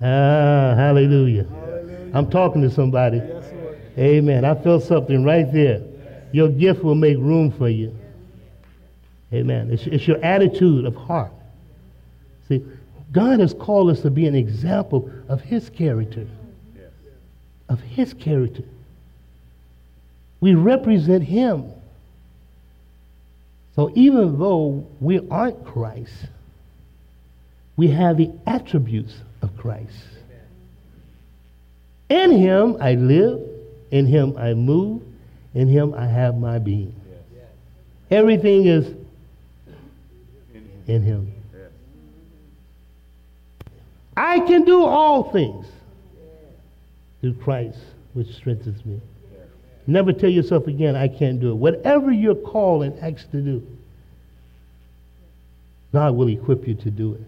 [0.01, 1.45] Ah, hallelujah.
[1.45, 2.11] hallelujah.
[2.15, 3.19] I'm talking to somebody.
[3.19, 3.45] Yes,
[3.99, 4.45] Amen.
[4.45, 5.83] I felt something right there.
[6.33, 7.95] Your gift will make room for you.
[9.33, 9.71] Amen.
[9.71, 11.33] It's, it's your attitude of heart.
[12.49, 12.65] See,
[13.13, 16.27] God has called us to be an example of His character.
[17.69, 18.65] Of His character.
[20.41, 21.73] We represent Him.
[23.77, 26.15] So even though we aren't Christ,
[27.77, 30.05] we have the attributes of Christ.
[32.09, 33.41] In Him I live,
[33.91, 35.03] in Him I move,
[35.55, 36.95] in Him I have my being.
[38.11, 38.93] Everything is
[40.87, 41.33] in Him.
[44.17, 45.67] I can do all things
[47.21, 47.79] through Christ,
[48.13, 49.01] which strengthens me.
[49.87, 51.55] Never tell yourself again, I can't do it.
[51.55, 53.67] Whatever you're called and asked to do,
[55.93, 57.23] God will equip you to do it.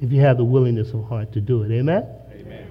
[0.00, 1.70] If you have the willingness of heart to do it.
[1.70, 2.06] Amen?
[2.32, 2.66] Amen.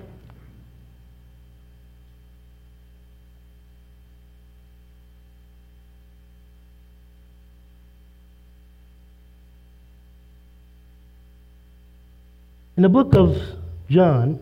[12.78, 13.38] In the book of
[13.90, 14.40] John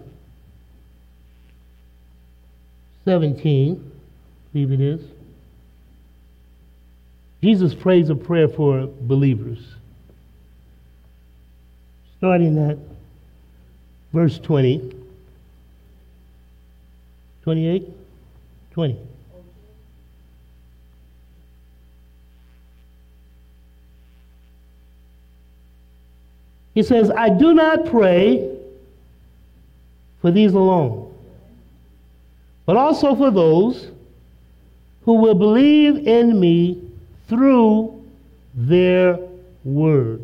[3.05, 5.01] 17, I believe it is,
[7.43, 9.59] Jesus prays a prayer for believers.
[12.23, 12.77] Starting at
[14.13, 14.95] verse 20,
[17.43, 17.89] 28,
[18.71, 18.97] 20.
[26.73, 28.57] He says, I do not pray
[30.21, 31.13] for these alone,
[32.65, 33.89] but also for those
[35.03, 36.89] who will believe in me
[37.27, 38.01] through
[38.55, 39.19] their
[39.65, 40.21] word.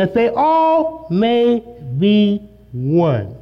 [0.00, 1.62] That they all may
[1.98, 2.40] be
[2.72, 3.36] one.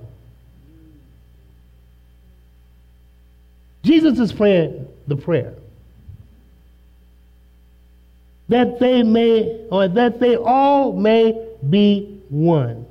[3.85, 5.55] Jesus is praying the prayer
[8.49, 12.85] that they may, or that they all may be one.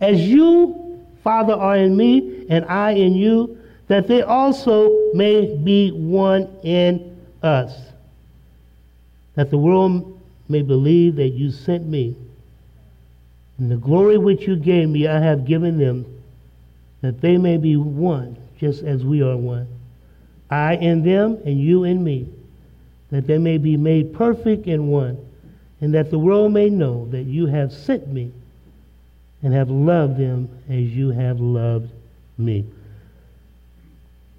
[0.00, 5.90] As you, Father, are in me, and I in you, that they also may be
[5.90, 7.76] one in us.
[9.34, 12.14] That the world may believe that you sent me.
[13.58, 16.04] And the glory which you gave me, I have given them,
[17.00, 19.66] that they may be one, just as we are one.
[20.50, 22.28] I in them, and you in me
[23.10, 25.16] that they may be made perfect in one,
[25.80, 28.32] and that the world may know that you have sent me
[29.42, 31.90] and have loved them as you have loved
[32.38, 32.64] me.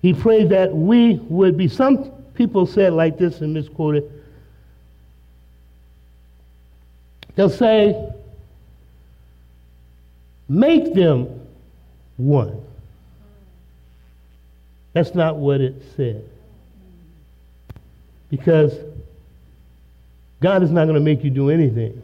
[0.02, 4.12] He prayed that we would be, some people said like this and misquoted.
[7.36, 8.12] They'll say,
[10.50, 11.48] make them
[12.18, 12.64] one.
[14.94, 16.28] That's not what it said.
[18.30, 18.74] Because
[20.42, 22.02] God is not going to make you do anything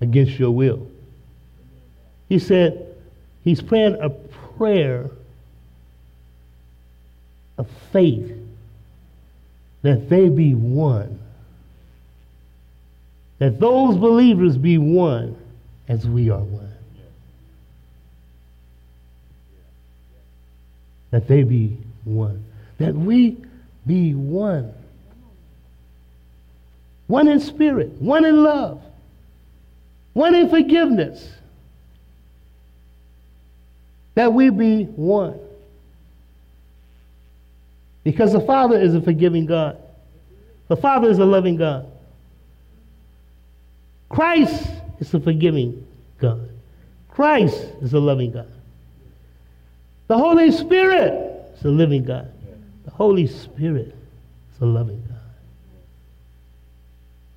[0.00, 0.86] against your will.
[2.28, 2.96] He said
[3.42, 5.10] he's praying a prayer
[7.56, 8.32] of faith
[9.82, 11.18] that they be one.
[13.38, 15.36] That those believers be one
[15.88, 16.72] as we are one.
[21.10, 22.44] That they be one.
[22.78, 23.36] That we
[23.86, 24.72] be one.
[27.06, 28.82] One in spirit, one in love,
[30.14, 31.28] one in forgiveness.
[34.14, 35.38] That we be one.
[38.04, 39.78] Because the Father is a forgiving God,
[40.68, 41.86] the Father is a loving God.
[44.08, 44.66] Christ
[44.98, 45.86] is a forgiving
[46.18, 46.48] God.
[47.08, 48.50] Christ is a loving God.
[50.08, 52.30] The Holy Spirit is a living God.
[52.84, 53.94] The Holy Spirit
[54.54, 55.18] is a loving God.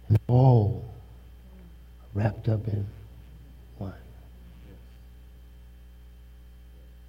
[0.10, 0.84] And all
[2.14, 2.86] wrapped up in
[3.78, 3.94] one.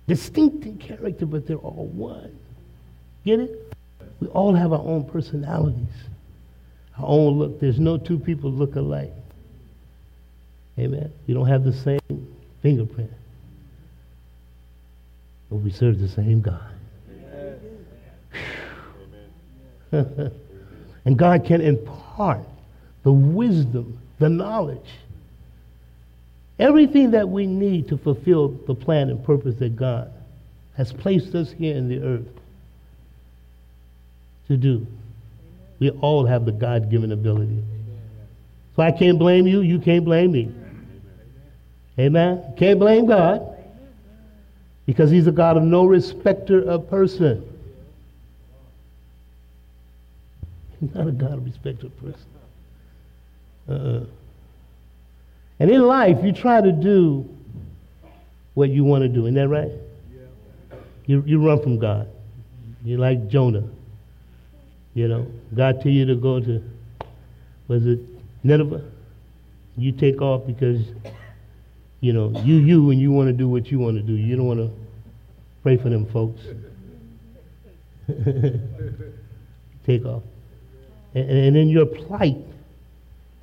[0.07, 2.39] Distinct in character, but they're all one.
[3.25, 3.75] Get it?
[4.21, 5.87] We all have our own personalities,
[6.99, 7.61] our own look.
[7.61, 9.13] There's no two people look alike.
[10.79, 11.13] Amen.
[11.27, 13.11] We don't have the same fingerprint.
[15.51, 16.63] But we serve the same God.
[21.05, 22.47] and God can impart
[23.03, 24.91] the wisdom, the knowledge,
[26.59, 30.13] everything that we need to fulfill the plan and purpose that God
[30.77, 32.29] has placed us here in the earth
[34.49, 34.87] to do.
[35.79, 37.63] We all have the God given ability.
[38.77, 40.53] So I can't blame you, you can't blame me.
[41.99, 42.55] Amen.
[42.57, 43.57] Can't blame God
[44.87, 47.45] because He's a God of no respecter of person.
[50.81, 52.27] He's not a God of respect of person.
[53.69, 54.05] Uh-uh.
[55.61, 57.29] And in life, you try to do
[58.55, 59.27] what you want to do.
[59.27, 59.73] Isn't that right?
[61.07, 62.09] You, you run from God.
[62.85, 63.65] You're like Jonah.
[64.95, 66.63] You know, God tell you to go to,
[67.67, 68.01] was it
[68.45, 68.85] Nineveh?
[69.77, 70.81] You take off because
[72.01, 74.13] you know, you you and you want to do what you want to do.
[74.15, 74.71] You don't want to
[75.63, 76.41] pray for them folks.
[79.87, 80.23] Take off.
[81.15, 82.37] And, and in your plight,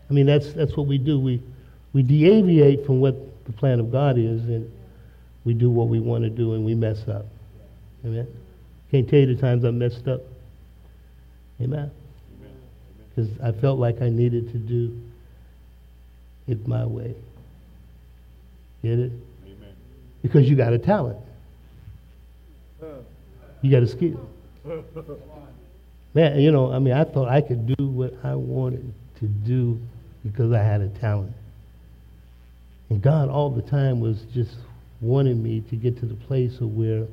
[0.09, 1.19] I mean, that's, that's what we do.
[1.19, 1.41] We,
[1.93, 4.71] we deviate from what the plan of God is, and
[5.43, 7.25] we do what we want to do, and we mess up.
[8.05, 8.27] Amen?
[8.91, 10.21] Can't tell you the times I messed up.
[11.61, 11.89] Amen?
[13.09, 15.01] Because I felt like I needed to do
[16.47, 17.15] it my way.
[18.85, 19.11] Get it?
[19.47, 19.73] Amen.
[20.21, 21.17] Because you got a talent.
[23.63, 24.29] You got a skill.
[26.13, 29.79] Man, you know, I mean, I thought I could do what I wanted to do
[30.23, 31.33] because I had a talent.
[32.91, 34.53] And God all the time was just
[35.01, 37.07] wanting me to get to the place of where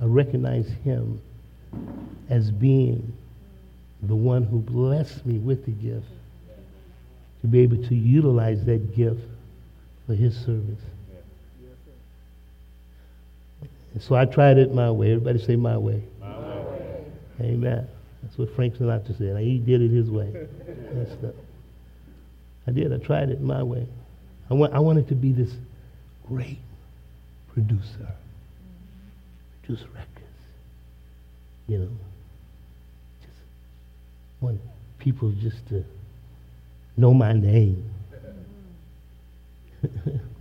[0.00, 1.20] I recognize Him
[2.30, 3.12] as being
[4.04, 6.06] the one who blessed me with the gift,
[7.40, 9.22] to be able to utilize that gift
[10.06, 10.78] for His service.
[13.94, 15.12] And so I tried it my way.
[15.12, 16.02] Everybody say my way.
[16.20, 17.04] My way.
[17.40, 17.88] Amen.
[18.22, 19.38] That's what Frank Sinatra said.
[19.38, 20.46] He did it his way.
[22.66, 22.92] I did.
[22.92, 23.86] I tried it my way.
[24.50, 25.50] I, want, I wanted to be this
[26.26, 26.58] great
[27.52, 28.08] producer,
[29.62, 30.06] produce records.
[31.66, 31.88] You know,
[33.20, 33.40] just
[34.40, 34.60] want
[34.98, 35.84] people just to
[36.96, 37.90] know my name.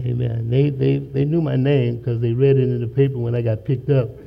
[0.00, 0.50] Amen.
[0.50, 3.40] They, they, they knew my name because they read it in the paper when I
[3.40, 4.10] got picked up.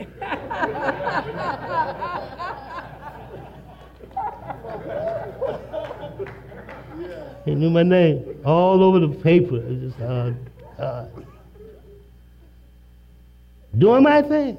[7.46, 9.58] they knew my name all over the paper.
[9.58, 10.32] It was just, uh,
[10.82, 11.08] uh,
[13.78, 14.58] doing my thing.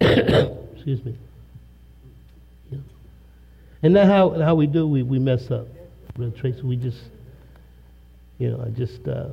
[0.00, 1.16] Excuse me.
[2.72, 2.78] Yeah.
[3.84, 5.68] And that's how, how we do, we, we mess up.
[6.14, 6.98] Brother Tracy, we just,
[8.38, 9.28] you know, I just, uh,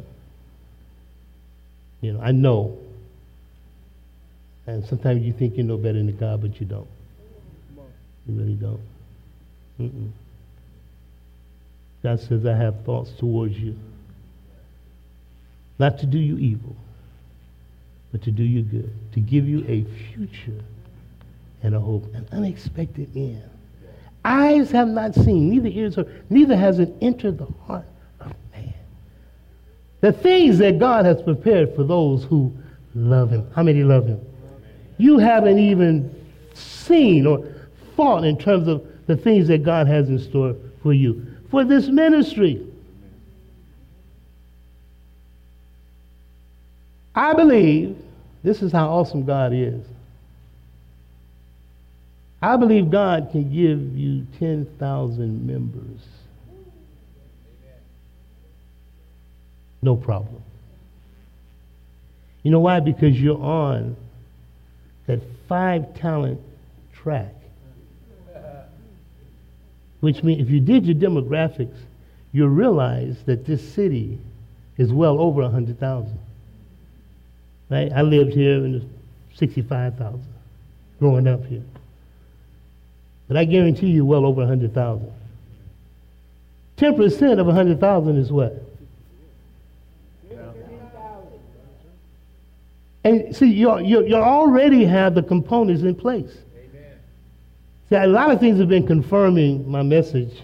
[2.01, 2.77] you know, I know.
[4.67, 6.87] And sometimes you think you know better than God, but you don't.
[8.27, 8.81] You really don't.
[9.79, 10.09] Mm-mm.
[12.03, 13.77] God says, I have thoughts towards you.
[15.79, 16.75] Not to do you evil,
[18.11, 18.91] but to do you good.
[19.13, 19.83] To give you a
[20.13, 20.63] future
[21.63, 23.43] and a hope, an unexpected end.
[24.23, 27.85] Eyes have not seen, neither ears heard, neither has it entered the heart
[30.01, 32.51] the things that God has prepared for those who
[32.95, 33.49] love Him.
[33.55, 34.19] How many love Him?
[34.97, 36.13] You haven't even
[36.53, 37.47] seen or
[37.95, 41.87] thought in terms of the things that God has in store for you, for this
[41.87, 42.67] ministry.
[47.13, 47.97] I believe
[48.43, 49.85] this is how awesome God is.
[52.41, 55.99] I believe God can give you 10,000 members
[59.81, 60.41] No problem.
[62.43, 62.79] You know why?
[62.79, 63.95] Because you're on
[65.07, 66.39] that five talent
[66.93, 67.33] track.
[69.99, 71.77] Which means if you did your demographics,
[72.31, 74.17] you'll realize that this city
[74.77, 76.19] is well over 100,000.
[77.69, 77.91] Right?
[77.91, 78.85] I lived here in the
[79.35, 80.23] 65,000
[80.99, 81.63] growing up here.
[83.27, 85.11] But I guarantee you well over 100,000.
[86.77, 88.70] 10% of 100,000 is what?
[93.03, 96.37] And see, you, you, already have the components in place.
[96.55, 96.99] Amen.
[97.89, 100.43] See, a lot of things have been confirming my message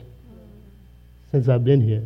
[1.31, 2.03] since I've been here.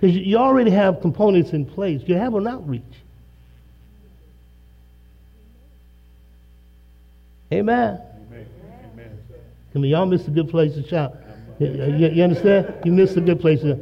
[0.00, 2.02] Because you, already have components in place.
[2.06, 2.82] You have an outreach.
[7.52, 8.00] Amen.
[8.32, 9.18] Amen.
[9.72, 11.16] Come on, y'all missed a good place to shout.
[11.58, 12.74] You, you, you understand?
[12.84, 13.60] You missed a good place.
[13.60, 13.76] To...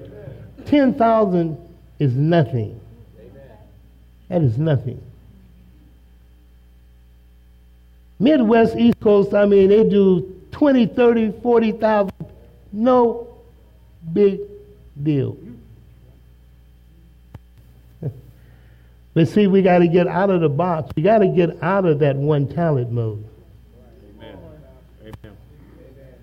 [0.64, 1.68] 10,000
[1.98, 2.80] is nothing.
[4.28, 5.02] That is nothing.
[8.18, 12.12] Midwest, East Coast, I mean, they do 20, 30, 40,000.
[12.72, 13.28] No
[14.12, 14.40] big
[15.00, 15.36] deal.
[19.14, 20.90] but see, we got to get out of the box.
[20.96, 23.24] We got to get out of that one talent mode.
[24.16, 24.38] Amen.
[25.02, 25.36] Amen.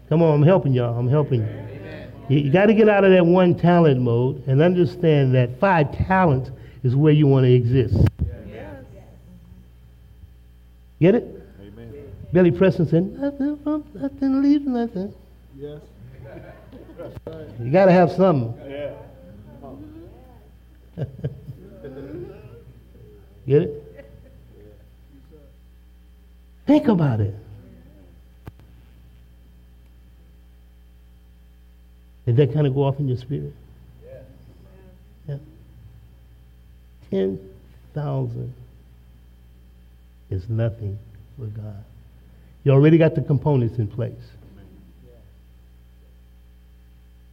[0.10, 0.98] Come on, I'm helping y'all.
[0.98, 1.66] I'm helping you.
[2.28, 5.96] You, you got to get out of that one talent mode and understand that five
[5.96, 6.52] talents
[6.84, 7.96] is where you want to exist.
[8.52, 8.84] Yes.
[11.00, 11.45] Get it?
[12.32, 15.14] Billy Preston said, nothing from nothing leaves nothing.
[15.58, 15.82] Yes.
[17.60, 18.54] You got to have something.
[18.70, 18.94] Yeah.
[23.48, 24.06] Get it?
[26.66, 27.36] Think about it.
[32.26, 33.54] Did that kind of go off in your spirit?
[34.04, 34.22] Yeah.
[35.28, 35.38] yeah.
[37.12, 38.54] 10,000
[40.32, 40.98] is nothing
[41.38, 41.84] for God.
[42.66, 44.14] You already got the components in place.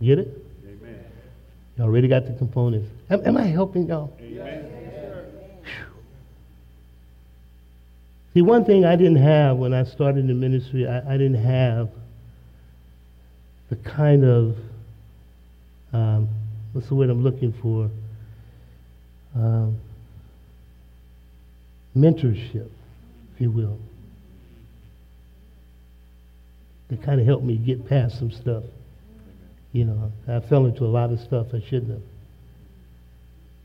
[0.01, 0.29] Get it?
[0.67, 1.05] Amen.
[1.79, 2.91] You already got the components.
[3.09, 4.13] Am, am I helping y'all?
[4.21, 4.69] Amen.
[8.35, 11.91] See, one thing I didn't have when I started the ministry, I, I didn't have
[13.71, 14.57] the kind of,
[15.95, 16.29] um,
[16.73, 17.91] what's the word I'm looking for?
[19.35, 19.79] Um,
[21.97, 22.69] mentorship,
[23.35, 23.79] if you will
[26.95, 28.65] it kind of helped me get past some stuff.
[29.73, 32.03] You know, I fell into a lot of stuff I shouldn't have.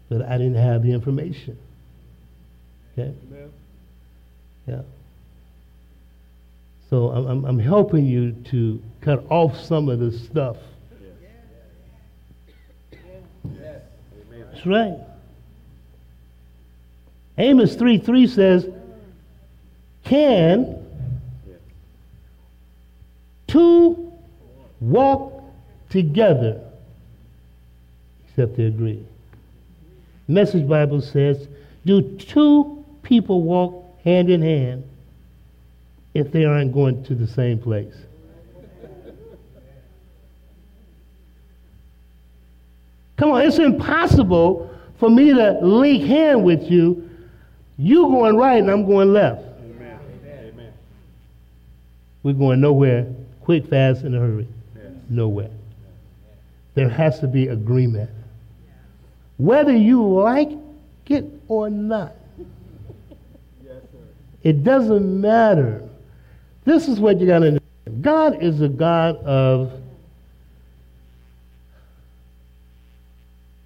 [0.09, 1.57] But I didn't have the information.
[2.93, 3.13] Okay?
[4.67, 4.81] Yeah.
[6.89, 10.57] So I'm, I'm, I'm helping you to cut off some of the stuff.
[13.43, 14.97] That's right.
[17.37, 18.67] Amos 3 3 says,
[20.05, 20.76] Can
[23.47, 24.13] Two
[24.79, 25.43] walk
[25.89, 26.61] together
[28.37, 29.03] except they agree.
[30.27, 31.47] Message Bible says,
[31.85, 34.83] do two people walk hand in hand
[36.13, 37.93] if they aren't going to the same place?
[43.15, 44.69] Come on, it's impossible
[44.99, 47.09] for me to link hand with you.
[47.77, 49.43] You going right and I'm going left.
[49.59, 50.73] Amen.
[52.21, 53.07] We're going nowhere
[53.47, 54.45] quick, fast, in a hurry.
[54.75, 54.91] Yes.
[55.09, 55.49] Nowhere.
[56.73, 58.09] There has to be agreement.
[59.37, 60.51] Whether you like
[61.05, 62.11] it or not.
[64.43, 65.87] It doesn't matter.
[66.65, 67.59] This is what you got to know.
[68.01, 69.71] God is a God of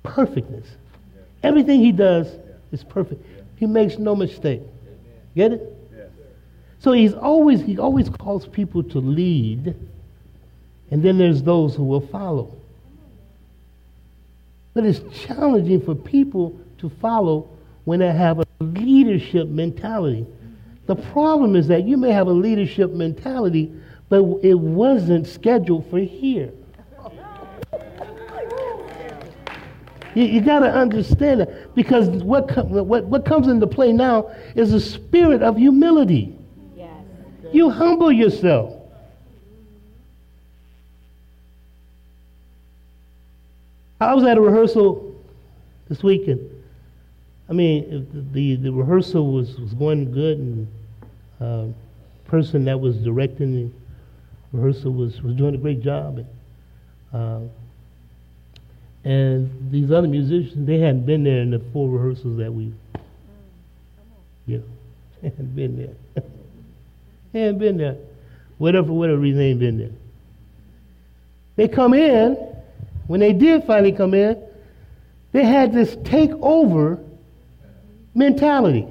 [0.03, 0.67] perfectness.
[1.41, 2.27] Everything he does
[2.71, 3.25] is perfect.
[3.57, 4.61] He makes no mistake.
[5.35, 5.75] Get it?
[6.81, 9.75] So he's always, he always calls people to lead,
[10.89, 12.55] and then there's those who will follow.
[14.73, 17.47] But it's challenging for people to follow
[17.83, 20.25] when they have a leadership mentality.
[20.87, 23.71] The problem is that you may have a leadership mentality,
[24.09, 26.51] but it wasn't scheduled for here.
[30.15, 34.31] You, you got to understand that because what, com- what, what comes into play now
[34.55, 36.39] is a spirit of humility.
[37.51, 38.73] You humble yourself.
[43.99, 45.15] I was at a rehearsal
[45.87, 46.49] this weekend.
[47.49, 50.67] I mean, the, the rehearsal was, was going good, and
[51.39, 51.65] uh,
[52.27, 56.17] person that was directing the rehearsal was, was doing a great job.
[56.17, 56.27] And,
[57.13, 57.47] uh,
[59.03, 62.73] and these other musicians, they hadn't been there in the four rehearsals that we,
[64.45, 64.63] you know.
[65.23, 65.77] ain't been
[66.15, 66.23] there.
[67.39, 67.97] ain't been there.
[68.57, 69.91] Whatever, for whatever reason, ain't been there.
[71.55, 72.37] They come in.
[73.07, 74.41] When they did finally come in,
[75.31, 76.99] they had this take over
[78.13, 78.87] mentality.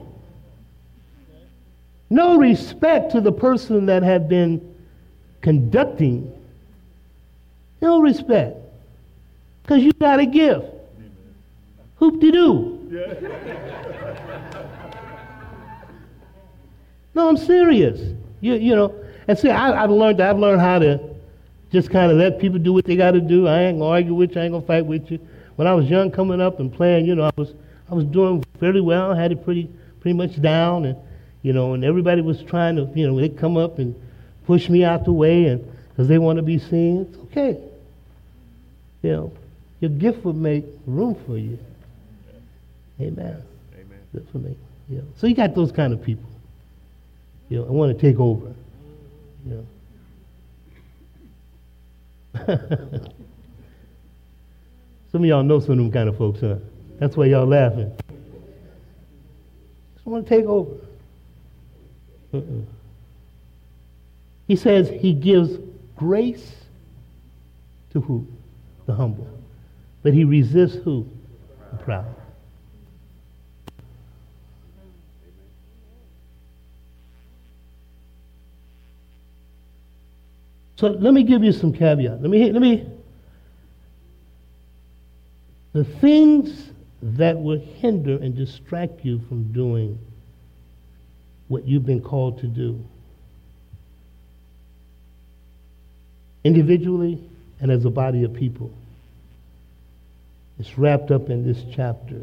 [2.11, 4.75] No respect to the person that had been
[5.41, 6.33] conducting.
[7.81, 8.57] No respect.
[9.63, 10.65] Because you got to give.
[11.97, 12.77] Hoop de doo.
[17.15, 18.01] no, I'm serious.
[18.41, 18.95] You, you know,
[19.29, 21.01] and see, I, have learned, I've learned how to
[21.71, 23.47] just kind of let people do what they got to do.
[23.47, 24.41] I ain't gonna argue with you.
[24.41, 25.19] I ain't gonna fight with you.
[25.57, 27.53] When I was young, coming up and playing, you know, I was
[27.91, 29.13] I was doing fairly well.
[29.13, 29.71] I had it pretty
[30.01, 30.97] pretty much down, and
[31.43, 33.95] you know, and everybody was trying to, you know, they come up and
[34.47, 37.03] push me out the way, and because they want to be seen.
[37.03, 37.61] It's okay.
[39.03, 39.33] You know,
[39.81, 41.59] your gift will make room for you.
[43.01, 43.43] Amen.
[43.75, 43.99] Amen.
[44.13, 44.57] Good for me.
[44.89, 45.01] Yeah.
[45.17, 46.30] so you got those kind of people.
[47.51, 48.55] You know, I want to take over.
[49.45, 49.67] You
[52.37, 52.47] know.
[55.13, 56.57] some of y'all know some of them kind of folks, huh?
[57.01, 57.93] That's why y'all laughing.
[59.95, 60.71] Just want to take over.
[62.33, 62.43] Uh-uh.
[64.47, 65.59] He says he gives
[65.97, 66.53] grace
[67.93, 68.27] to who?
[68.87, 69.27] The humble.
[70.05, 71.07] But he resists who?
[71.73, 72.15] The proud.
[80.81, 82.23] So let me give you some caveat.
[82.23, 82.89] Let me, let me,
[85.75, 86.71] the things
[87.03, 89.99] that will hinder and distract you from doing
[91.49, 92.83] what you've been called to do,
[96.45, 97.23] individually
[97.61, 98.71] and as a body of people,
[100.59, 102.23] it's wrapped up in this chapter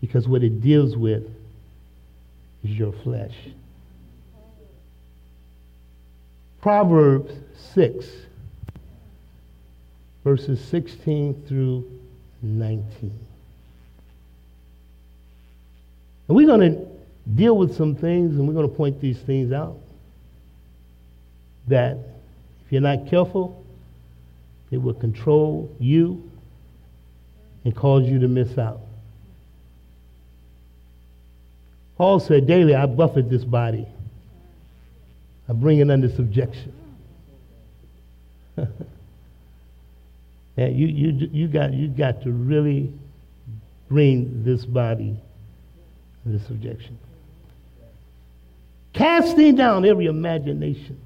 [0.00, 1.24] because what it deals with
[2.62, 3.34] is your flesh.
[6.64, 7.30] Proverbs
[7.74, 8.06] 6,
[10.24, 11.84] verses 16 through
[12.40, 12.84] 19.
[13.00, 13.12] And
[16.26, 16.86] we're going to
[17.34, 19.76] deal with some things and we're going to point these things out
[21.68, 21.98] that
[22.64, 23.62] if you're not careful,
[24.70, 26.30] it will control you
[27.66, 28.80] and cause you to miss out.
[31.98, 33.86] Paul said, Daily I buffet this body
[35.48, 36.72] I bring it under subjection.
[38.56, 38.66] yeah,
[40.56, 42.92] you, you, you, got, you got to really
[43.88, 45.16] bring this body
[46.24, 46.98] under subjection.
[48.92, 50.98] Casting down every imagination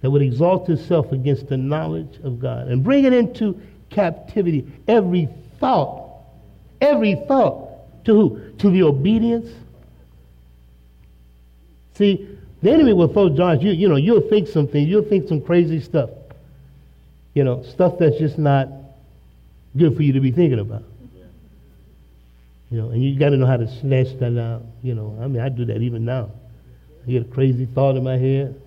[0.00, 5.28] that would exalt itself against the knowledge of God and bring it into captivity every
[5.60, 6.10] thought,
[6.80, 8.52] every thought to who?
[8.58, 9.48] To the obedience.
[11.94, 12.31] See,
[12.62, 13.62] the enemy will throw darts.
[13.62, 14.86] You, you know, you'll think something.
[14.86, 16.10] You'll think some crazy stuff.
[17.34, 18.68] You know, stuff that's just not
[19.76, 20.84] good for you to be thinking about.
[22.70, 24.62] You know, and you got to know how to snatch that out.
[24.82, 26.30] You know, I mean, I do that even now.
[27.06, 28.58] I get a crazy thought in my head.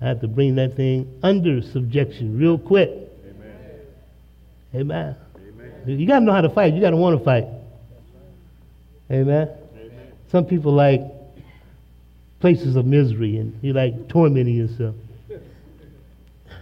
[0.00, 2.90] I have to bring that thing under subjection real quick.
[4.74, 5.16] Amen.
[5.36, 5.98] Amen.
[5.98, 6.74] You got to know how to fight.
[6.74, 7.46] You got to want to fight.
[9.10, 9.48] Amen.
[9.76, 10.12] Amen.
[10.30, 11.00] Some people like
[12.44, 14.94] places of misery and you're like tormenting yourself.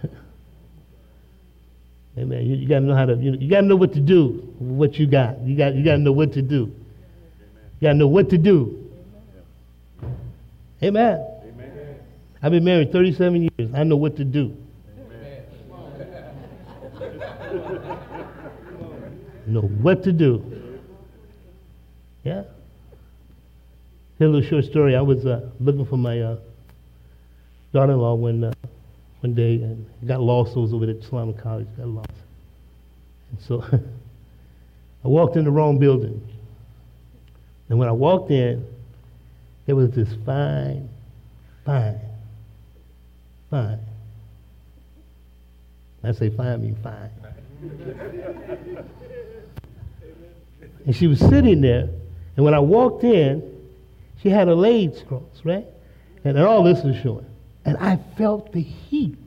[2.17, 2.45] Amen.
[2.45, 3.15] You, you got to know how to.
[3.15, 4.47] You, you got to know what to do.
[4.59, 5.41] What you got.
[5.41, 5.75] You got.
[5.75, 6.71] You got to know what to do.
[7.81, 8.89] You got to know what to do.
[10.81, 11.27] Amen.
[11.49, 11.99] Amen.
[12.41, 13.71] I've been married 37 years.
[13.75, 14.55] I know what to do.
[19.47, 20.79] know what to do.
[22.23, 22.43] Yeah.
[24.19, 24.95] Tell a little short story.
[24.95, 26.37] I was uh, looking for my uh,
[27.73, 28.53] daughter-in-law when uh,
[29.21, 30.55] one day and got lost.
[30.55, 31.67] I was over at Islamic College.
[31.77, 32.09] Got lost,
[33.31, 33.63] and so
[35.03, 36.21] I walked in the wrong building.
[37.69, 38.67] And when I walked in,
[39.65, 40.89] there was this fine,
[41.65, 41.99] fine,
[43.49, 43.79] fine.
[46.03, 47.09] I say fine, I mean fine.
[50.85, 51.89] and she was sitting there,
[52.35, 53.52] and when I walked in,
[54.23, 55.65] she had her legs crossed, right?
[56.23, 57.25] And all this was showing.
[57.65, 59.17] And I felt the heat.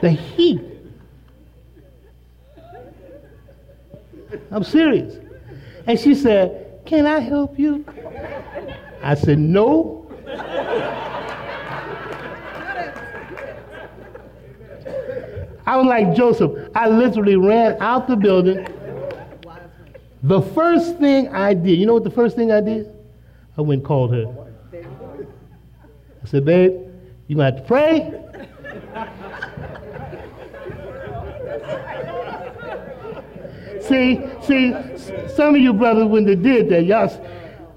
[0.00, 0.62] the heat.
[4.50, 5.18] I'm serious.
[5.86, 7.84] And she said, Can I help you?
[9.02, 10.10] I said, No.
[15.66, 16.70] I was like Joseph.
[16.74, 18.66] I literally ran out the building
[20.22, 22.92] The first thing I did, you know what the first thing I did?
[23.56, 24.26] I went and called her.
[26.22, 26.72] I said, babe,
[27.28, 28.12] you're going to have to pray.
[33.80, 34.74] see, see,
[35.34, 36.84] some of you brothers wouldn't have did that.
[36.84, 37.08] Y'all,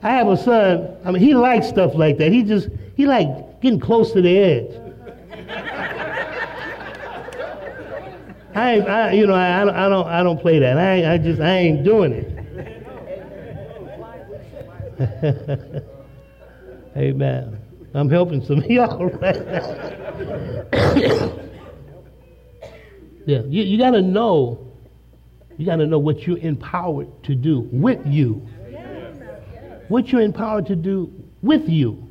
[0.01, 0.97] I have a son.
[1.05, 2.31] I mean, he likes stuff like that.
[2.31, 4.71] He just, he like getting close to the edge.
[8.55, 10.77] I, I, you know, I, I don't, I don't play that.
[10.77, 12.28] I, I just, I ain't doing it.
[16.97, 17.57] Amen.
[17.93, 19.61] I'm helping some of y'all right now.
[23.25, 24.65] yeah, you, you got to know.
[25.57, 28.45] You got to know what you're empowered to do with you.
[29.87, 32.05] What you're empowered to do with you.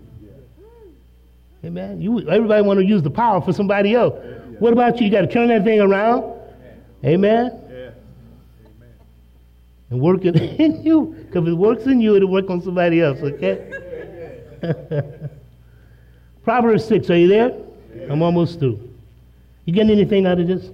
[1.65, 2.01] Amen.
[2.01, 4.15] You, everybody want to use the power for somebody else.
[4.59, 5.07] What about you?
[5.07, 6.25] You got to turn that thing around.
[7.05, 7.68] Amen.
[9.91, 11.15] And working in you.
[11.27, 13.73] Because if it works in you, it'll work on somebody else, okay?
[16.45, 17.53] Proverbs 6, are you there?
[18.11, 18.81] I'm almost through.
[19.65, 20.71] You getting anything out of this?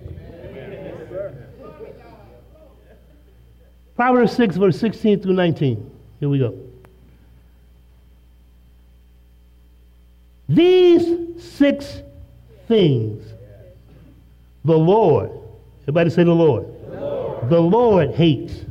[3.96, 5.90] Proverbs 6, verse 16 through 19.
[6.20, 6.58] Here we go.
[10.48, 12.02] These six
[12.68, 13.24] things
[14.64, 15.30] the Lord,
[15.82, 16.66] everybody say the Lord.
[16.90, 18.64] The Lord, the Lord hates.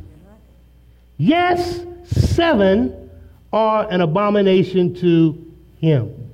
[1.24, 3.08] Yes, seven
[3.50, 6.30] are an abomination to him.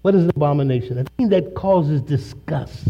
[0.00, 0.96] What is an abomination?
[0.96, 2.88] A thing that causes disgust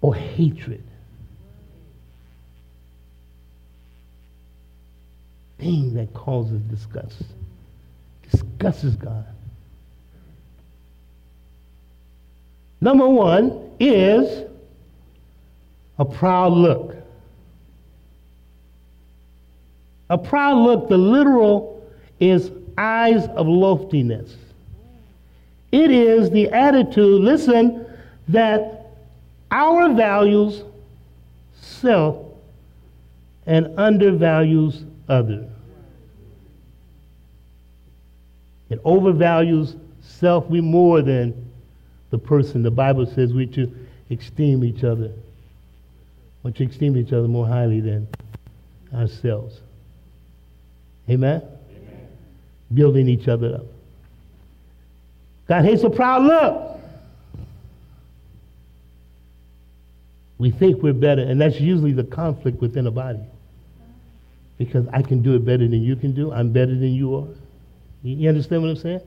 [0.00, 0.82] or hatred.
[5.60, 7.22] Thing that causes disgust.
[8.28, 9.26] Disgusts God.
[12.80, 14.48] Number one is
[15.98, 16.96] a proud look.
[20.10, 21.82] A proud look, the literal
[22.20, 24.36] is eyes of loftiness.
[25.70, 27.86] It is the attitude, listen,
[28.28, 28.90] that
[29.50, 30.62] our values
[31.60, 32.16] self
[33.46, 35.48] and undervalues other.
[38.70, 41.50] It overvalues self we more than
[42.10, 42.62] the person.
[42.62, 43.70] The Bible says we to
[44.10, 45.10] esteem each other.
[46.42, 48.08] We to esteem each other more highly than
[48.92, 49.60] ourselves.
[51.08, 51.40] Amen?
[51.40, 52.08] Amen?
[52.74, 53.64] Building each other up.
[55.48, 56.80] God hates a proud look.
[60.38, 63.20] We think we're better, and that's usually the conflict within a body.
[64.58, 66.32] Because I can do it better than you can do.
[66.32, 67.28] I'm better than you are.
[68.02, 69.00] You understand what I'm saying?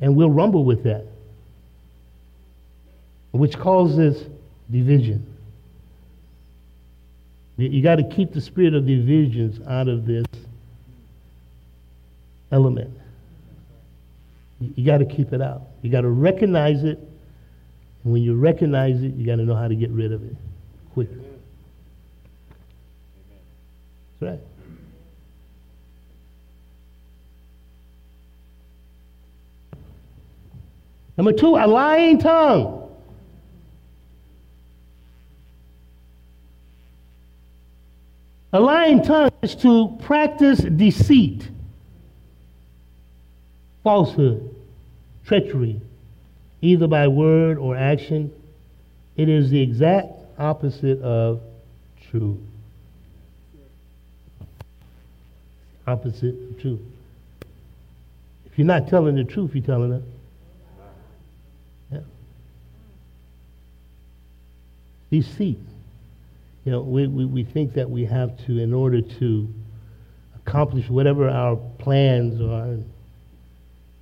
[0.00, 1.04] And we'll rumble with that,
[3.32, 4.24] which causes
[4.70, 5.26] division.
[7.60, 10.24] You got to keep the spirit of divisions out of this
[12.50, 12.96] element.
[14.60, 15.62] You got to keep it out.
[15.82, 16.98] You got to recognize it.
[18.04, 20.34] And when you recognize it, you got to know how to get rid of it
[20.92, 21.22] quickly.
[24.20, 24.40] That's right.
[31.16, 32.89] Number two, a lying tongue.
[38.52, 41.48] A lying tongue is to practice deceit
[43.84, 44.54] falsehood,
[45.24, 45.80] treachery,
[46.60, 48.32] either by word or action.
[49.16, 51.40] It is the exact opposite of
[52.10, 52.38] truth.
[55.86, 56.80] Opposite of truth.
[58.46, 60.02] If you're not telling the truth, you're telling it.
[61.92, 62.00] Yeah.
[65.10, 65.58] Deceit.
[66.70, 69.48] You know, we, we, we think that we have to, in order to
[70.36, 72.76] accomplish whatever our plans are,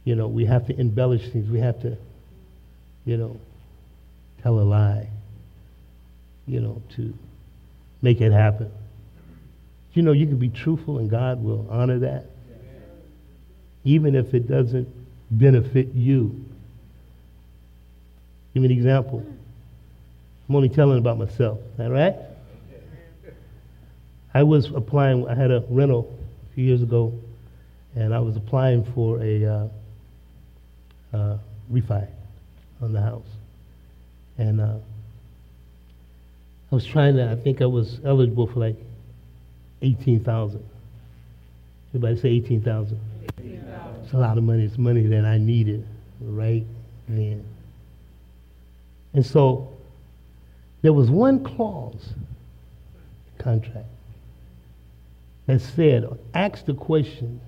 [0.04, 1.48] you know, we have to embellish things.
[1.48, 1.96] We have to,
[3.06, 3.40] you know,
[4.42, 5.08] tell a lie,
[6.46, 7.14] you know, to
[8.02, 8.70] make it happen.
[9.94, 12.26] You know, you can be truthful and God will honor that,
[13.84, 14.88] even if it doesn't
[15.30, 16.44] benefit you.
[18.52, 19.24] Give me an example.
[20.46, 21.60] I'm only telling about myself.
[21.78, 22.27] That right?
[24.38, 26.16] I was applying, I had a rental
[26.48, 27.12] a few years ago,
[27.96, 29.68] and I was applying for a uh,
[31.12, 31.38] uh,
[31.72, 32.06] refi
[32.80, 33.26] on the house.
[34.38, 34.76] And uh,
[36.70, 38.76] I was trying to, I think I was eligible for like
[39.82, 40.64] 18,000.
[41.90, 43.00] Everybody say 18,000.
[43.40, 43.64] 18,
[44.04, 44.62] it's a lot of money.
[44.62, 45.84] It's money that I needed
[46.20, 46.64] right
[47.08, 47.44] then.
[49.14, 49.68] And so
[50.82, 52.12] there was one clause
[53.38, 53.88] contract
[55.48, 57.40] that said, ask the question,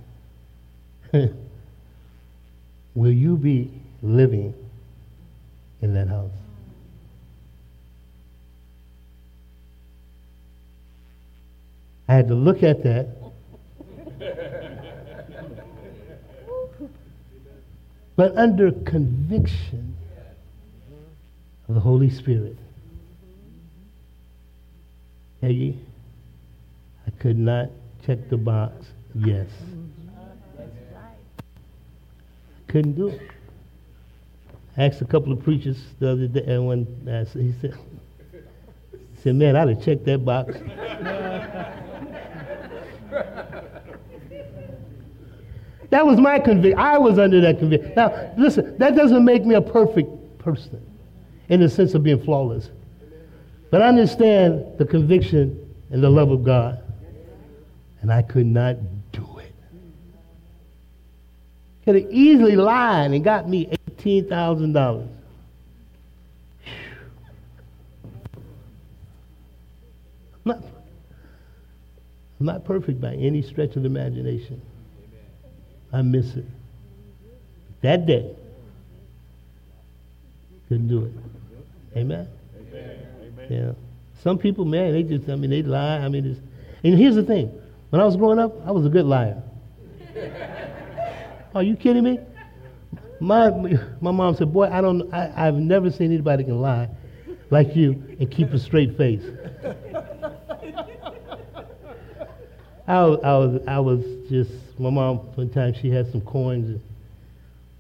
[2.95, 3.71] will you be
[4.03, 4.55] living
[5.83, 6.31] in that house?
[12.09, 13.09] I had to look at that.
[18.17, 19.95] but under conviction
[21.69, 22.57] of the Holy Spirit.
[25.43, 25.79] Peggy,
[27.07, 27.69] I could not
[28.07, 29.47] check the box, yes.
[32.69, 33.21] Couldn't do it.
[34.77, 37.75] I asked a couple of preachers the other day, and I uh, said, he said,
[38.33, 40.55] he said, man, I'd have checked that box.
[45.91, 46.79] that was my conviction.
[46.79, 47.93] I was under that conviction.
[47.97, 50.81] Now, listen, that doesn't make me a perfect person
[51.49, 52.71] in the sense of being flawless.
[53.71, 56.83] But I understand the conviction and the love of God.
[58.03, 58.77] And I could not
[59.13, 59.53] do it.
[61.85, 63.67] Could have easily lied and got me
[63.99, 65.09] $18,000.
[70.33, 70.65] I'm not,
[72.39, 74.61] I'm not perfect by any stretch of the imagination.
[75.93, 76.47] I miss it.
[77.83, 78.35] That day,
[80.69, 81.99] couldn't do it.
[81.99, 82.29] Amen.
[83.51, 83.73] Yeah.
[84.23, 85.99] Some people, man, they just, I mean, they lie.
[85.99, 86.41] I mean, it's,
[86.85, 87.60] and here's the thing.
[87.91, 89.43] When I was growing up, I was a good liar.
[91.55, 92.21] Are you kidding me?
[93.19, 93.51] My,
[94.01, 96.89] my mom said, boy, I don't, I, I've never seen anybody can lie
[97.51, 99.23] like you and keep a straight face.
[102.87, 106.81] I, I was, I was just, my mom, one time she had some coins, and,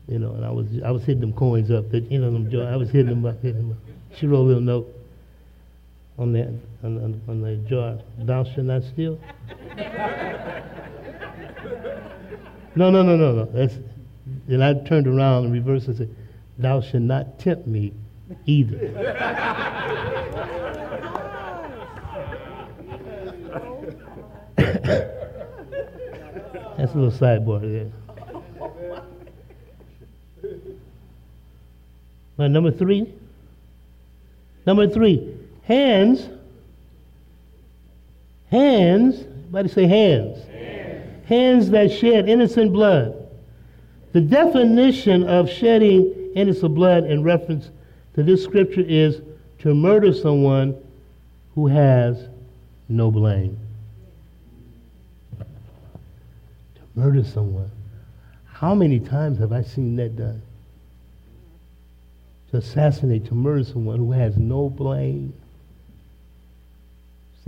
[0.08, 1.90] you know, and I was, I was hitting them coins up.
[1.90, 3.78] That, you know, them, I was hitting them up, hitting them up.
[4.18, 4.99] She wrote a little note
[6.20, 6.42] on the,
[6.84, 9.18] on, on, on the jar, thou shalt not steal.
[12.76, 13.46] no, no, no, no, no.
[13.46, 13.74] That's,
[14.46, 16.14] and I turned around and reversed and said,
[16.58, 17.94] thou shalt not tempt me
[18.44, 18.92] either.
[26.76, 27.90] That's a little sideboard there.
[32.48, 33.12] Number three.
[34.66, 35.39] Number three,
[35.70, 36.28] Hands.
[38.50, 39.14] Hands.
[39.14, 40.44] Everybody say hands.
[40.48, 41.26] hands.
[41.28, 43.14] Hands that shed innocent blood.
[44.10, 47.70] The definition of shedding innocent blood in reference
[48.16, 49.22] to this scripture is
[49.60, 50.76] to murder someone
[51.54, 52.18] who has
[52.88, 53.56] no blame.
[55.38, 57.70] To murder someone.
[58.46, 60.42] How many times have I seen that done?
[62.50, 65.32] To assassinate, to murder someone who has no blame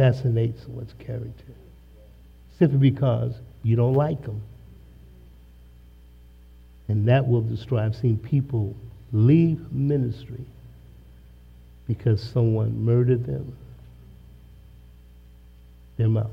[0.02, 1.54] assassinate someone's character
[2.58, 4.42] simply because you don't like them.
[6.88, 7.80] And that will destroy.
[7.80, 8.74] I've seen people
[9.12, 10.44] leave ministry
[11.86, 13.56] because someone murdered them.
[15.96, 16.30] Their mouth.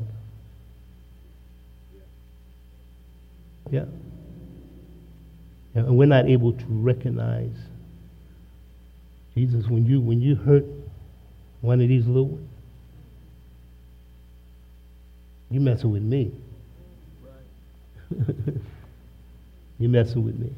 [3.71, 3.85] Yeah.
[5.75, 7.55] And we're not able to recognize
[9.35, 10.65] Jesus when you when you hurt
[11.61, 12.48] one of these little ones.
[15.51, 16.31] You messing with me.
[19.79, 20.51] you messing with me.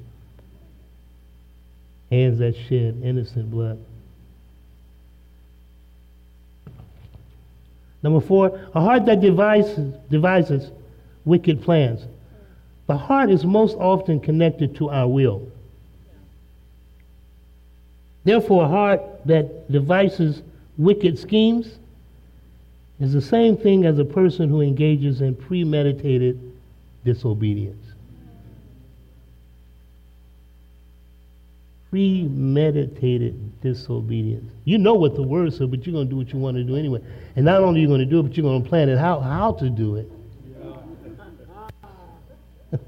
[2.10, 3.80] Hands that shed innocent blood.
[8.04, 10.72] Number four, a heart that devises, devises
[11.24, 12.02] wicked plans.
[12.88, 15.48] The heart is most often connected to our will.
[18.24, 20.42] Therefore, a heart that devises
[20.78, 21.78] wicked schemes
[23.02, 26.40] is the same thing as a person who engages in premeditated
[27.04, 27.84] disobedience.
[31.90, 34.52] Premeditated disobedience.
[34.66, 36.64] You know what the word says, but you're going to do what you want to
[36.64, 37.02] do anyway.
[37.36, 39.00] And not only are you going to do it, but you're going to plan it
[39.00, 40.08] how, how to do it.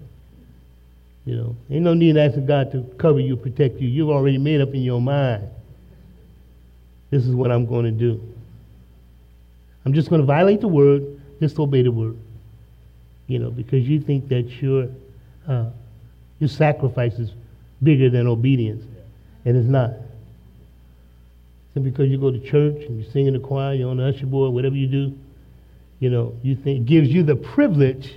[1.25, 3.87] you know, ain't no need asking God to cover you, protect you.
[3.87, 5.49] You've already made up in your mind.
[7.09, 8.32] This is what I'm going to do.
[9.85, 12.17] I'm just going to violate the word, just obey the word.
[13.27, 14.87] You know, because you think that your,
[15.47, 15.69] uh,
[16.39, 17.31] your sacrifice is
[17.81, 18.83] bigger than obedience.
[19.45, 19.91] And it's not.
[21.73, 24.07] Simply because you go to church and you sing in the choir, you're on the
[24.07, 25.17] usher board, whatever you do,
[25.99, 28.13] you know, you think it gives you the privilege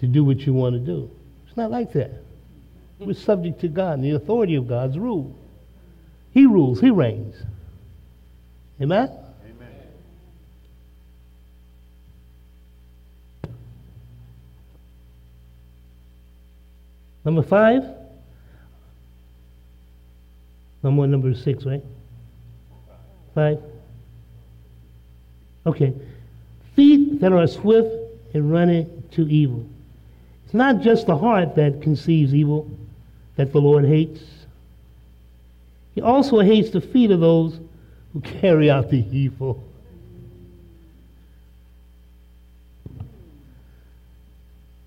[0.00, 1.10] to do what you want to do.
[1.46, 2.10] It's not like that.
[2.98, 5.34] We're subject to God and the authority of God's rule.
[6.32, 7.36] He rules, He reigns.
[8.80, 9.10] Amen?
[17.24, 17.84] Number five.
[20.82, 21.82] Number number six, right?
[23.34, 23.60] Five.
[25.66, 25.94] Okay.
[26.76, 27.94] Feet that are swift
[28.34, 29.64] in running to evil.
[30.44, 32.70] It's not just the heart that conceives evil
[33.36, 34.20] that the Lord hates.
[35.94, 37.58] He also hates the feet of those
[38.12, 39.62] who carry out the evil.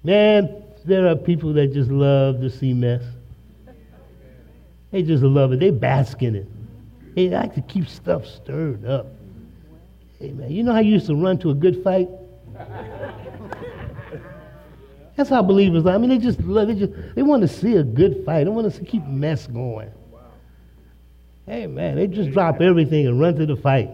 [0.04, 3.04] Man, there are people that just love to see mess.
[4.92, 5.60] They just love it.
[5.60, 6.48] They bask in it.
[7.14, 9.08] They like to keep stuff stirred up.
[10.20, 12.08] Hey man, you know how you used to run to a good fight?
[15.16, 15.94] That's how believers are.
[15.94, 16.68] I mean, they just love.
[16.70, 18.46] They just they want to see a good fight.
[18.46, 19.92] They want to keep mess going.
[21.46, 23.90] Hey man, they just drop everything and run to the fight.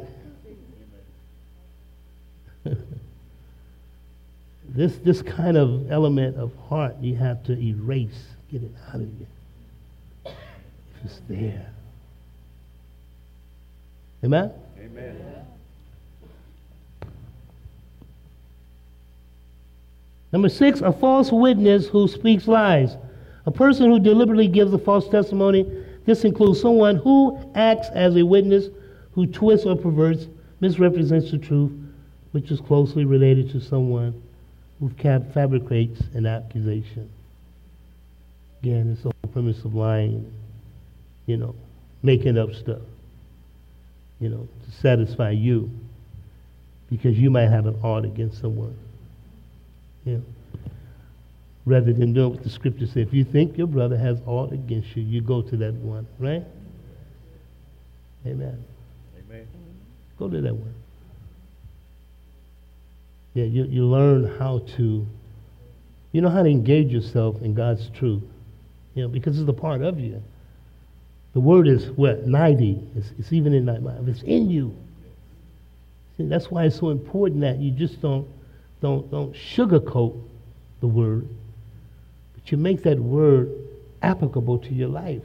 [4.74, 9.02] This, this kind of element of heart you have to erase, get it out of
[9.02, 9.28] you.
[10.26, 10.34] If
[11.06, 11.68] it's there.
[14.24, 14.52] Amen?
[14.80, 15.46] Amen.
[20.32, 22.98] Number six, a false witness who speaks lies.
[23.46, 25.70] A person who deliberately gives a false testimony.
[26.06, 28.70] This includes someone who acts as a witness,
[29.12, 30.26] who twists or perverts,
[30.62, 31.72] misrepresents the truth,
[32.32, 34.20] which is closely related to someone
[34.84, 37.10] who fabricates an accusation.
[38.62, 40.30] Again, it's the whole premise of lying,
[41.26, 41.56] you know,
[42.02, 42.82] making up stuff,
[44.20, 45.70] you know, to satisfy you
[46.90, 48.76] because you might have an art against someone.
[50.06, 50.24] You know,
[51.66, 53.08] rather than doing what the scripture says.
[53.08, 56.44] If you think your brother has art against you, you go to that one, right?
[58.26, 58.62] Amen.
[59.18, 59.48] Amen.
[60.20, 60.74] Go to that one.
[63.34, 65.06] Yeah, you, you learn how to,
[66.12, 68.24] you know how to engage yourself in God's truth.
[68.94, 70.22] You know, because it's a part of you.
[71.34, 72.28] The word is what?
[72.28, 72.80] 90.
[72.96, 74.08] It's, it's even in that mind.
[74.08, 74.76] It's in you.
[76.18, 78.28] See, that's why it's so important that you just don't,
[78.82, 80.16] don't, don't sugarcoat
[80.80, 81.28] the word,
[82.36, 83.52] but you make that word
[84.04, 85.24] applicable to your life.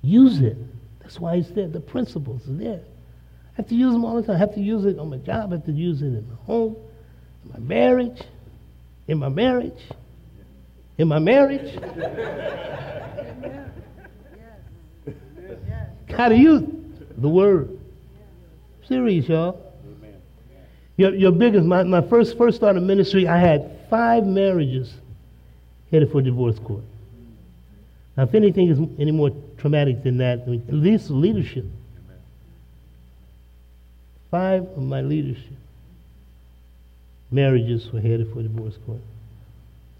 [0.00, 0.56] Use it.
[1.02, 1.68] That's why it's there.
[1.68, 2.80] The principles are there
[3.56, 4.36] have to use them all the time.
[4.36, 5.52] I have to use it on my job.
[5.52, 6.76] I have to use it in my home,
[7.44, 8.22] in my marriage,
[9.08, 9.80] in my marriage,
[10.98, 11.78] in my marriage.
[16.28, 16.62] To use
[17.16, 17.78] the word.
[18.86, 19.58] Serious, y'all.
[20.98, 24.92] Your, your biggest, my, my first first start of ministry, I had five marriages
[25.90, 26.82] headed for divorce court.
[28.16, 31.64] Now, if anything is any more traumatic than that, I mean, at least leadership
[34.30, 35.52] Five of my leadership
[37.30, 39.00] marriages were headed for divorce court.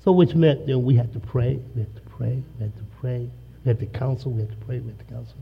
[0.04, 2.84] So which meant that we had to pray, we had to pray, we had to
[3.00, 3.30] pray,
[3.64, 5.36] we had to counsel, we had to pray, we had to counsel.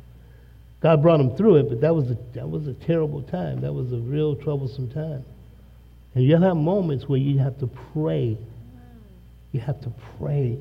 [0.80, 3.60] God brought them through it, but that was a, that was a terrible time.
[3.60, 5.24] That was a real troublesome time.
[6.14, 8.36] And you'll have moments where you have to pray.
[9.52, 10.58] You have to pray.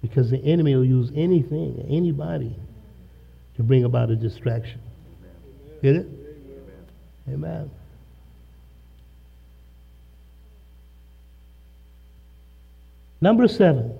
[0.00, 2.54] Because the enemy will use anything, anybody,
[3.56, 4.80] to bring about a distraction.
[5.82, 6.06] Get it?
[7.28, 7.70] Amen.
[13.20, 13.98] Number seven.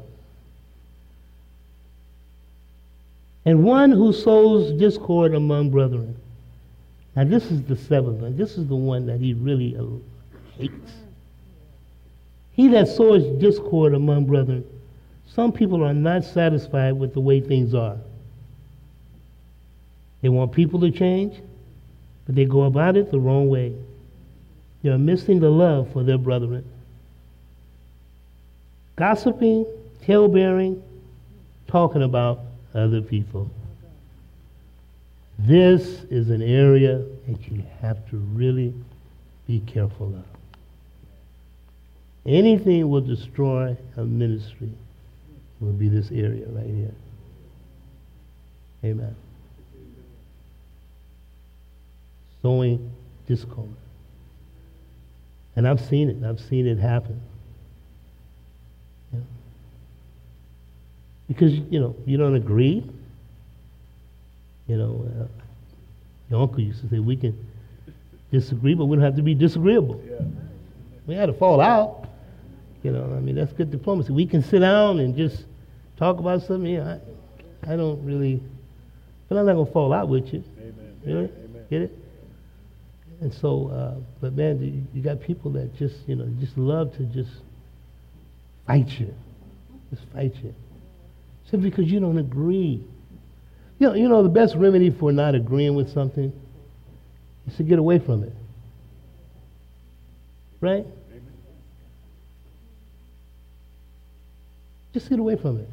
[3.45, 6.17] And one who sows discord among brethren.
[7.17, 8.37] Now, this is the seventh one.
[8.37, 9.85] This is the one that he really uh,
[10.57, 10.93] hates.
[12.53, 14.65] He that sows discord among brethren.
[15.27, 17.97] Some people are not satisfied with the way things are.
[20.21, 21.35] They want people to change
[22.27, 23.75] but they go about it the wrong way.
[24.83, 26.65] They are missing the love for their brethren.
[28.97, 29.67] Gossiping,
[30.05, 30.83] tale-bearing,
[31.69, 32.41] talking about
[32.75, 33.51] other people.
[35.39, 38.75] This is an area that you have to really
[39.47, 40.25] be careful of.
[42.25, 44.71] Anything will destroy a ministry
[45.61, 46.95] will be this area right here.
[48.85, 49.15] Amen.
[52.43, 52.93] Sowing
[53.27, 53.69] discord.
[55.57, 56.25] And I've seen it.
[56.25, 57.21] I've seen it happen.
[59.13, 59.21] Yeah.
[61.29, 62.89] Because, you know, you don't agree.
[64.67, 65.27] You know, uh,
[66.31, 67.37] your uncle used to say, we can
[68.31, 70.03] disagree, but we don't have to be disagreeable.
[70.09, 70.25] Yeah.
[71.07, 72.07] We had to fall out.
[72.83, 74.13] You know, I mean, that's good diplomacy.
[74.13, 75.45] We can sit down and just
[75.99, 76.73] talk about something.
[76.73, 76.99] Yeah,
[77.67, 78.41] I, I don't really
[79.33, 80.45] but I'm not going to fall out with you.
[80.59, 81.01] Amen.
[81.07, 81.25] Really?
[81.25, 81.65] Amen.
[81.71, 81.99] Get it?
[83.23, 86.93] And so, uh, but man, you, you got people that just, you know, just love
[86.97, 87.31] to just
[88.67, 89.15] fight you.
[89.91, 90.53] Just fight you.
[91.49, 92.83] Simply because you don't agree.
[93.79, 96.33] You know, you know, the best remedy for not agreeing with something
[97.47, 98.33] is to get away from it.
[100.61, 100.85] Right?
[104.95, 105.69] Just get away from it.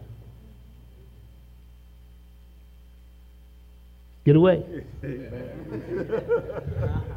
[4.24, 4.84] Get away.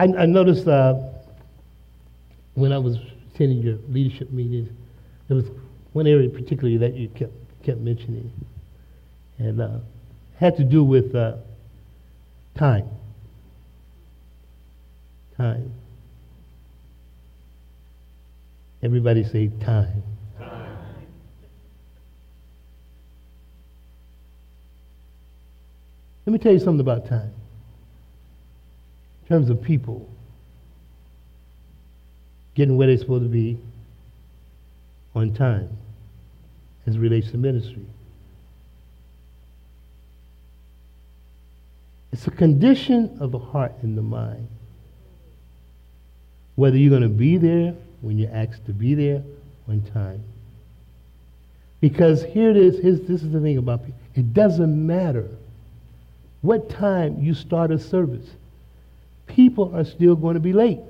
[0.00, 0.94] I, I noticed uh,
[2.54, 2.96] when I was
[3.34, 4.70] attending your leadership meetings,
[5.28, 5.44] there was
[5.92, 8.32] one area particularly that you kept kept mentioning,
[9.36, 9.78] and uh,
[10.38, 11.34] had to do with uh,
[12.54, 12.88] time.
[15.36, 15.70] Time.
[18.82, 20.02] Everybody say time.
[20.38, 20.78] Time.
[26.24, 27.34] Let me tell you something about time.
[29.30, 30.08] In terms of people
[32.56, 33.56] getting where they're supposed to be
[35.14, 35.68] on time
[36.84, 37.86] as relates to ministry.
[42.12, 44.48] It's a condition of the heart and the mind.
[46.56, 49.22] Whether you're going to be there when you're asked to be there
[49.68, 50.24] on time.
[51.80, 54.00] Because here it is, here's, this is the thing about people.
[54.16, 55.28] It doesn't matter
[56.42, 58.28] what time you start a service.
[59.34, 60.80] People are still going to be late.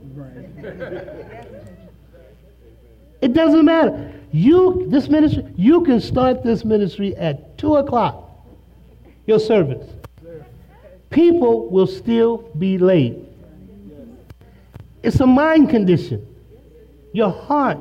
[3.21, 4.13] it doesn't matter.
[4.33, 8.31] You, this ministry, you can start this ministry at 2 o'clock,
[9.27, 9.87] your service.
[11.11, 13.19] People will still be late.
[15.03, 16.27] It's a mind condition.
[17.13, 17.79] Your heart.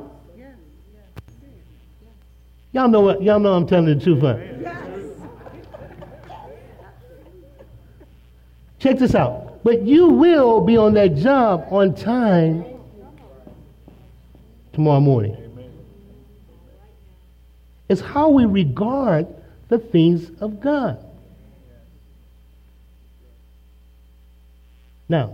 [2.72, 3.22] Y'all know what?
[3.22, 4.36] Y'all know I'm telling the truth, huh?
[8.78, 9.49] Check this out.
[9.62, 12.64] But you will be on that job on time
[14.72, 15.36] tomorrow morning.
[17.88, 19.26] It's how we regard
[19.68, 21.04] the things of God.
[25.08, 25.32] Now,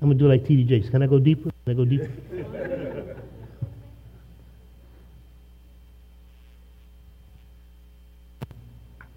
[0.00, 0.64] I'm going to do like T.D.
[0.64, 0.90] Jakes.
[0.90, 1.50] Can I go deeper?
[1.64, 3.16] Can I go deeper?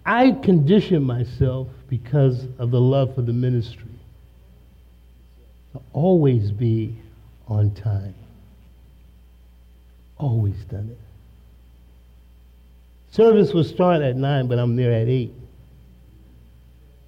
[0.08, 3.90] I condition myself because of the love for the ministry
[5.74, 6.96] to always be
[7.46, 8.14] on time.
[10.16, 10.98] Always done it.
[13.14, 15.30] Service will start at 9, but I'm there at 8.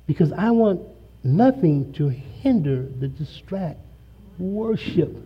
[0.06, 0.82] Because I want
[1.24, 3.80] nothing to hinder the distract
[4.38, 5.16] worship.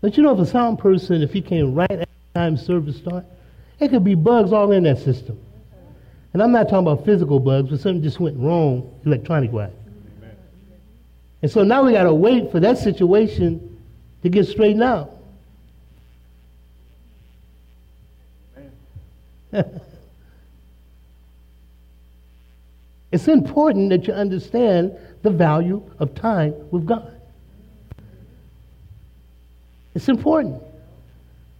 [0.00, 2.96] Don't you know if a sound person, if he came right at the time service
[2.96, 3.26] start,
[3.78, 5.38] it could be bugs all in that system.
[6.34, 9.70] And I'm not talking about physical bugs, but something just went wrong electronic wise.
[11.40, 13.78] And so now we got to wait for that situation
[14.22, 15.12] to get straightened out.
[23.12, 27.12] it's important that you understand the value of time with God.
[29.94, 30.60] It's important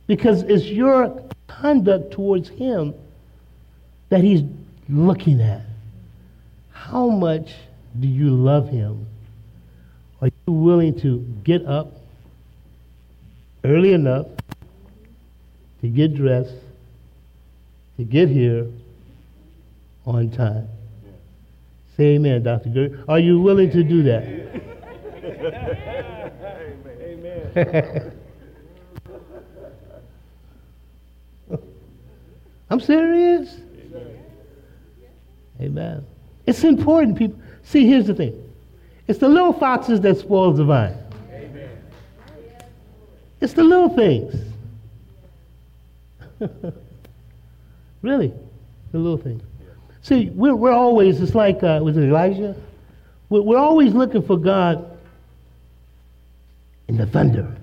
[0.09, 2.93] because it's your conduct towards Him
[4.09, 4.43] that He's
[4.89, 5.63] looking at.
[6.73, 7.55] How much
[7.99, 9.07] do you love Him?
[10.21, 11.93] Are you willing to get up
[13.65, 14.27] early enough
[15.81, 16.55] to get dressed,
[17.97, 18.67] to get here
[20.07, 20.69] on time?
[21.97, 22.71] Say amen, Dr.
[22.71, 22.99] Gary.
[23.09, 24.25] Are you willing to do that?
[27.57, 28.13] amen.
[32.71, 33.64] I'm serious.
[35.61, 36.05] Amen.
[36.47, 37.39] It's important, people.
[37.63, 38.41] See, here's the thing.
[39.07, 40.97] It's the little foxes that spoils the vine.
[41.33, 41.71] Amen.
[43.41, 44.35] It's the little things.
[48.03, 48.33] really,
[48.93, 49.43] the little things.
[50.03, 52.55] See, we're, we're always, it's like, uh, was it Elijah?
[53.31, 54.99] We're, we're always looking for God
[56.89, 57.57] in the thunder.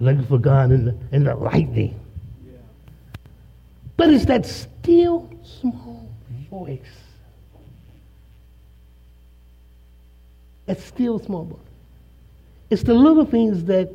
[0.00, 1.98] Looking for God in the, in the lightning.
[3.96, 5.87] But it's that still small
[6.50, 6.80] voice.
[10.66, 11.58] That still small voice.
[12.70, 13.90] It's the little things that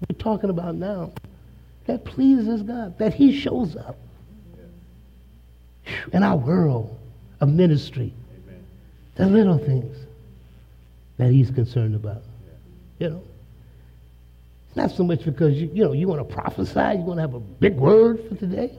[0.00, 1.12] we're talking about now
[1.86, 3.96] that pleases God, that He shows up
[6.12, 6.98] in our world
[7.40, 8.12] of ministry.
[8.46, 8.64] Amen.
[9.16, 9.96] The little things
[11.18, 12.22] that He's concerned about.
[12.98, 13.22] You know.
[14.68, 17.22] It's Not so much because you, you know you want to prophesy, you want to
[17.22, 18.72] have a big word for today.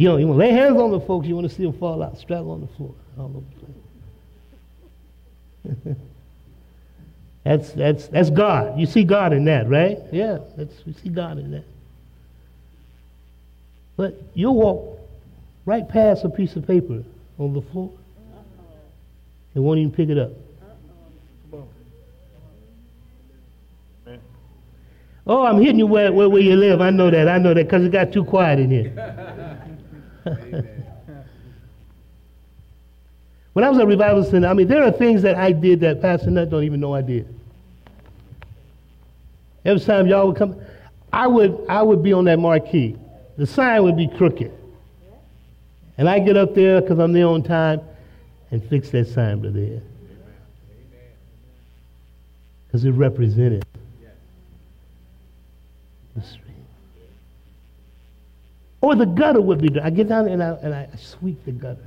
[0.00, 1.74] You know, you want to lay hands on the folks, you want to see them
[1.74, 2.94] fall out, straddle on the floor.
[3.18, 3.44] All over
[5.74, 5.96] the place.
[7.44, 8.80] that's, that's, that's God.
[8.80, 9.98] You see God in that, right?
[10.10, 11.64] Yeah, that's, you see God in that.
[13.98, 14.98] But you'll walk
[15.66, 17.04] right past a piece of paper
[17.38, 17.92] on the floor
[19.54, 20.30] and won't even pick it up.
[25.26, 26.80] Oh, I'm hitting you where, where, where you live.
[26.80, 27.28] I know that.
[27.28, 29.66] I know that because it got too quiet in here.
[33.52, 36.00] when I was at Revival Center, I mean, there are things that I did that
[36.00, 37.26] Pastor Nutt don't even know I did.
[39.64, 40.60] Every time y'all would come,
[41.12, 42.96] I would, I would be on that marquee.
[43.36, 44.52] The sign would be crooked.
[45.98, 47.80] And I get up there because I'm there on time
[48.50, 49.82] and fix that sign, brother there.
[52.66, 53.64] Because it represented
[56.14, 56.49] the street.
[58.80, 59.86] Or the gutter would be dry.
[59.86, 61.86] I get down and I, and I sweep the gutter.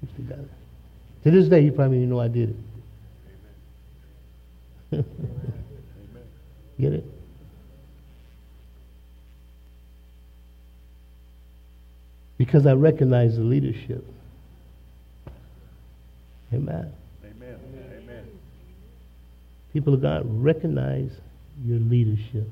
[0.00, 0.48] Sweep the gutter.
[1.24, 2.56] To this day, you probably even know I did
[4.90, 5.04] it.
[6.80, 7.04] get it?
[12.36, 14.04] Because I recognize the leadership.
[16.52, 16.92] Amen.
[17.24, 17.58] Amen.
[17.98, 18.24] Amen.
[19.72, 21.10] People of God, recognize
[21.64, 22.46] your leadership.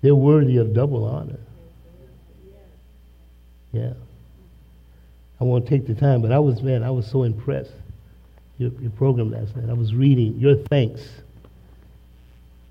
[0.00, 1.38] They're worthy of double honor.
[3.72, 3.92] Yeah.
[5.40, 7.72] I won't take the time, but I was, man, I was so impressed.
[8.58, 9.70] Your, your program last night.
[9.70, 11.02] I was reading your thanks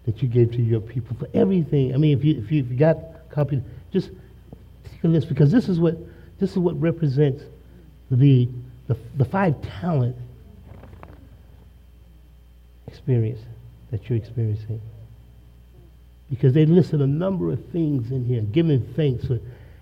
[0.06, 1.94] that you gave to your people for everything.
[1.94, 2.98] I mean, if you, if you, if you got
[3.30, 3.62] copy,
[3.94, 4.10] just
[4.84, 5.98] take a list because this is what,
[6.40, 7.44] this is what represents
[8.12, 8.50] the,
[8.88, 10.16] the, the five talent
[12.88, 13.40] experience
[13.92, 14.82] that you're experiencing
[16.30, 19.28] because they listed a number of things in here, giving thanks.
[19.28, 19.40] For,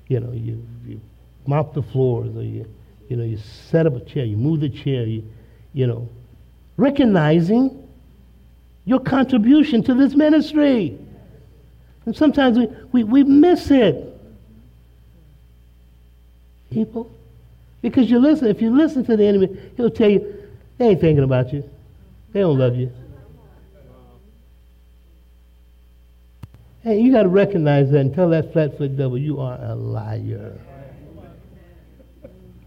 [0.08, 1.02] you know, you, you
[1.48, 2.66] mop the floors, or you,
[3.10, 5.24] you know, you set up a chair, you move the chair, you,
[5.74, 6.08] you know,
[6.78, 7.88] recognizing
[8.86, 10.98] your contribution to this ministry.
[12.06, 14.12] And sometimes we, we, we miss it.
[16.72, 17.12] People.
[17.82, 20.44] Because you listen, if you listen to the enemy, he'll tell you,
[20.78, 21.68] they ain't thinking about you.
[22.34, 22.92] They don't love you.
[26.86, 30.54] Hey, you got to recognize that and tell that flat-foot devil, you are a liar.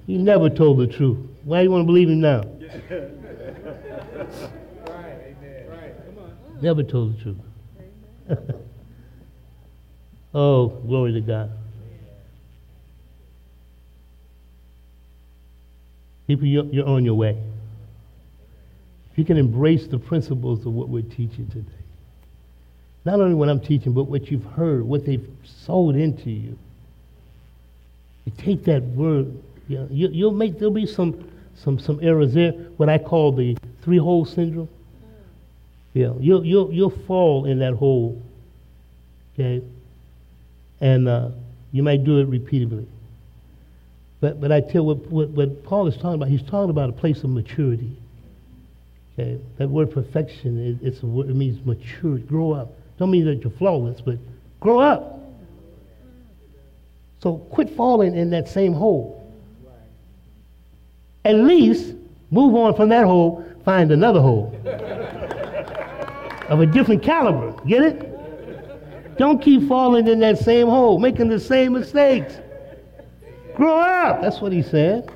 [0.08, 1.24] He never told the truth.
[1.44, 2.42] Why you want to believe him now?
[6.60, 7.36] Never told the truth.
[10.34, 11.52] oh, glory to God.
[16.26, 17.40] People, you're, you're on your way.
[19.12, 21.70] If you can embrace the principles of what we're teaching today,
[23.08, 25.26] not only what I'm teaching, but what you've heard, what they've
[25.64, 26.58] sold into you.
[28.26, 29.34] You take that word,
[29.66, 33.32] you know, you, will make, there'll be some, some, some errors there, what I call
[33.32, 34.68] the three-hole syndrome.
[35.94, 38.20] Yeah, you'll, you'll, you'll fall in that hole,
[39.32, 39.64] okay?
[40.82, 41.30] And uh,
[41.72, 42.86] you might do it repeatedly.
[44.20, 46.92] But, but I tell what, what, what Paul is talking about, he's talking about a
[46.92, 47.90] place of maturity.
[49.14, 49.40] Okay?
[49.56, 52.72] That word perfection, it, it's a word, it means mature, grow up.
[52.98, 54.18] Don't mean that you're flawless, but
[54.60, 55.20] grow up.
[57.20, 59.14] So quit falling in that same hole.
[61.24, 61.94] At least
[62.30, 64.54] move on from that hole, find another hole
[66.48, 67.52] of a different caliber.
[67.66, 69.16] Get it?
[69.18, 72.34] Don't keep falling in that same hole, making the same mistakes.
[73.54, 74.22] Grow up.
[74.22, 75.10] That's what he said.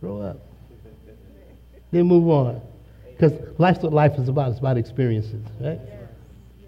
[0.00, 0.38] Grow up.
[1.92, 2.60] Then move on.
[3.10, 4.50] Because life's what life is about.
[4.50, 5.78] It's about experiences, right?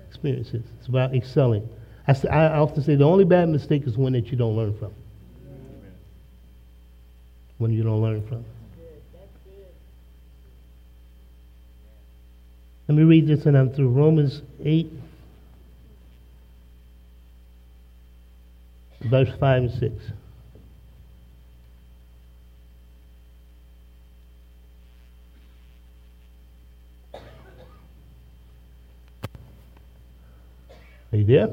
[0.09, 0.65] Experiences.
[0.79, 1.69] It's about excelling.
[2.07, 4.93] I, I often say the only bad mistake is one that you don't learn from.
[7.59, 8.45] When you don't learn from.
[12.89, 13.91] Let me read this and I'm through.
[13.91, 14.91] Romans 8,
[19.03, 19.95] verse 5 and 6.
[31.13, 31.51] Are you there?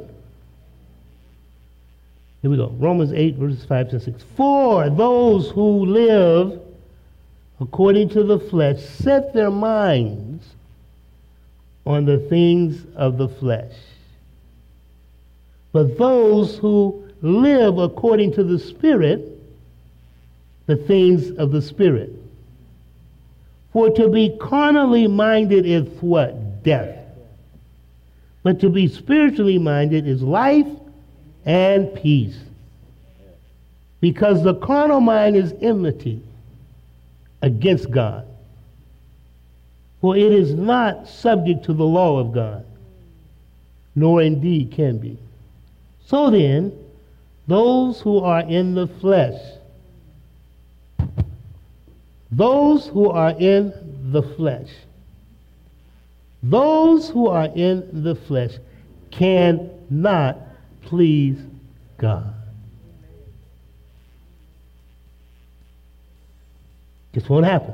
[2.41, 2.67] Here we go.
[2.77, 4.23] Romans 8, verses 5 to 6.
[4.35, 6.61] For those who live
[7.59, 10.45] according to the flesh set their minds
[11.85, 13.73] on the things of the flesh.
[15.71, 19.35] But those who live according to the Spirit
[20.65, 22.11] the things of the Spirit.
[23.71, 26.63] For to be carnally minded is what?
[26.63, 26.94] Death.
[28.45, 30.67] But to be spiritually minded is life
[31.45, 32.37] and peace.
[34.01, 36.21] Because the carnal mind is enmity
[37.41, 38.27] against God.
[39.99, 42.63] For it is not subject to the law of God,
[43.95, 45.17] nor indeed can be.
[46.05, 46.71] So then,
[47.47, 49.41] those who are in the flesh,
[52.31, 53.73] those who are in
[54.11, 54.69] the flesh,
[56.49, 58.51] those who are in the flesh
[59.09, 60.37] cannot
[60.83, 61.39] please
[61.97, 62.33] God.
[67.13, 67.73] Just won't happen.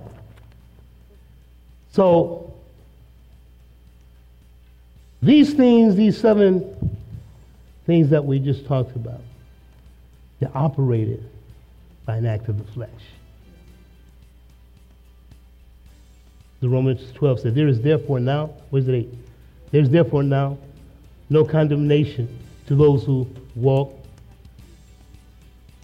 [1.91, 2.53] So,
[5.22, 6.64] these things, these seven
[7.85, 9.22] things that we just talked about,
[10.39, 11.30] they're operated
[12.06, 12.89] by an act of the flesh.
[16.61, 19.09] The Romans 12 says, There is therefore now, what is it 8?
[19.71, 20.57] There's therefore now
[21.29, 23.97] no condemnation to those who walk.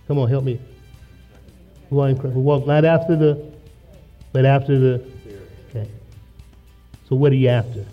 [0.08, 0.60] Come on, help me.
[1.90, 3.52] Who, are in Christ, who walk not after the,
[4.34, 5.06] but after the.
[5.70, 5.90] Okay.
[7.10, 7.86] So what are you after?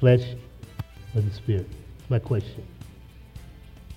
[0.00, 0.22] Flesh
[1.14, 1.68] or the spirit?
[1.98, 2.66] That's my question.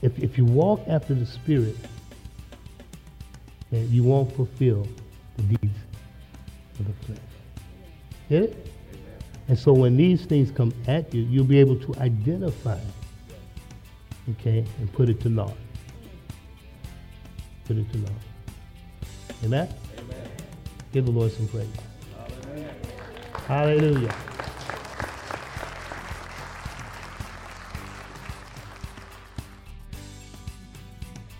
[0.01, 1.75] If, if you walk after the spirit,
[3.71, 4.87] you won't fulfill
[5.37, 5.77] the deeds
[6.79, 7.30] of the flesh.
[8.31, 8.67] Get it?
[9.49, 12.79] And so when these things come at you, you'll be able to identify,
[14.29, 15.57] okay, and put it to naught.
[17.65, 18.11] Put it to naught.
[19.43, 19.67] Amen?
[19.97, 20.29] Amen.
[20.93, 21.67] Give the Lord some praise.
[22.15, 22.73] Hallelujah.
[23.47, 24.15] Hallelujah.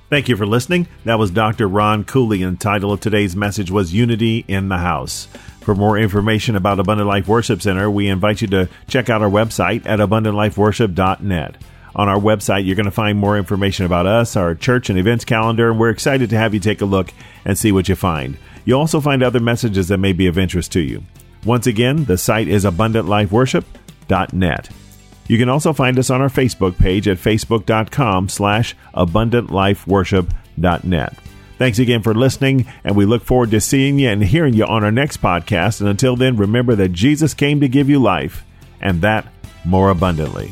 [0.10, 0.90] Thank you for listening.
[1.06, 1.70] That was Dr.
[1.70, 5.30] Ron Cooley, and the title of today's message was Unity in the House.
[5.62, 9.30] For more information about Abundant Life Worship Center, we invite you to check out our
[9.30, 11.56] website at abundantlifeworship.net.
[11.96, 15.24] On our website, you're going to find more information about us, our church and events
[15.24, 17.14] calendar, and we're excited to have you take a look
[17.46, 18.38] and see what you find.
[18.66, 21.04] You'll also find other messages that may be of interest to you.
[21.46, 24.70] Once again, the site is abundantlifeworship.net.
[25.28, 31.14] You can also find us on our Facebook page at facebook.com slash abundantlifeworship.net.
[31.62, 34.84] Thanks again for listening, and we look forward to seeing you and hearing you on
[34.84, 35.80] our next podcast.
[35.80, 38.44] And until then, remember that Jesus came to give you life,
[38.82, 39.32] and that
[39.64, 40.50] more abundantly.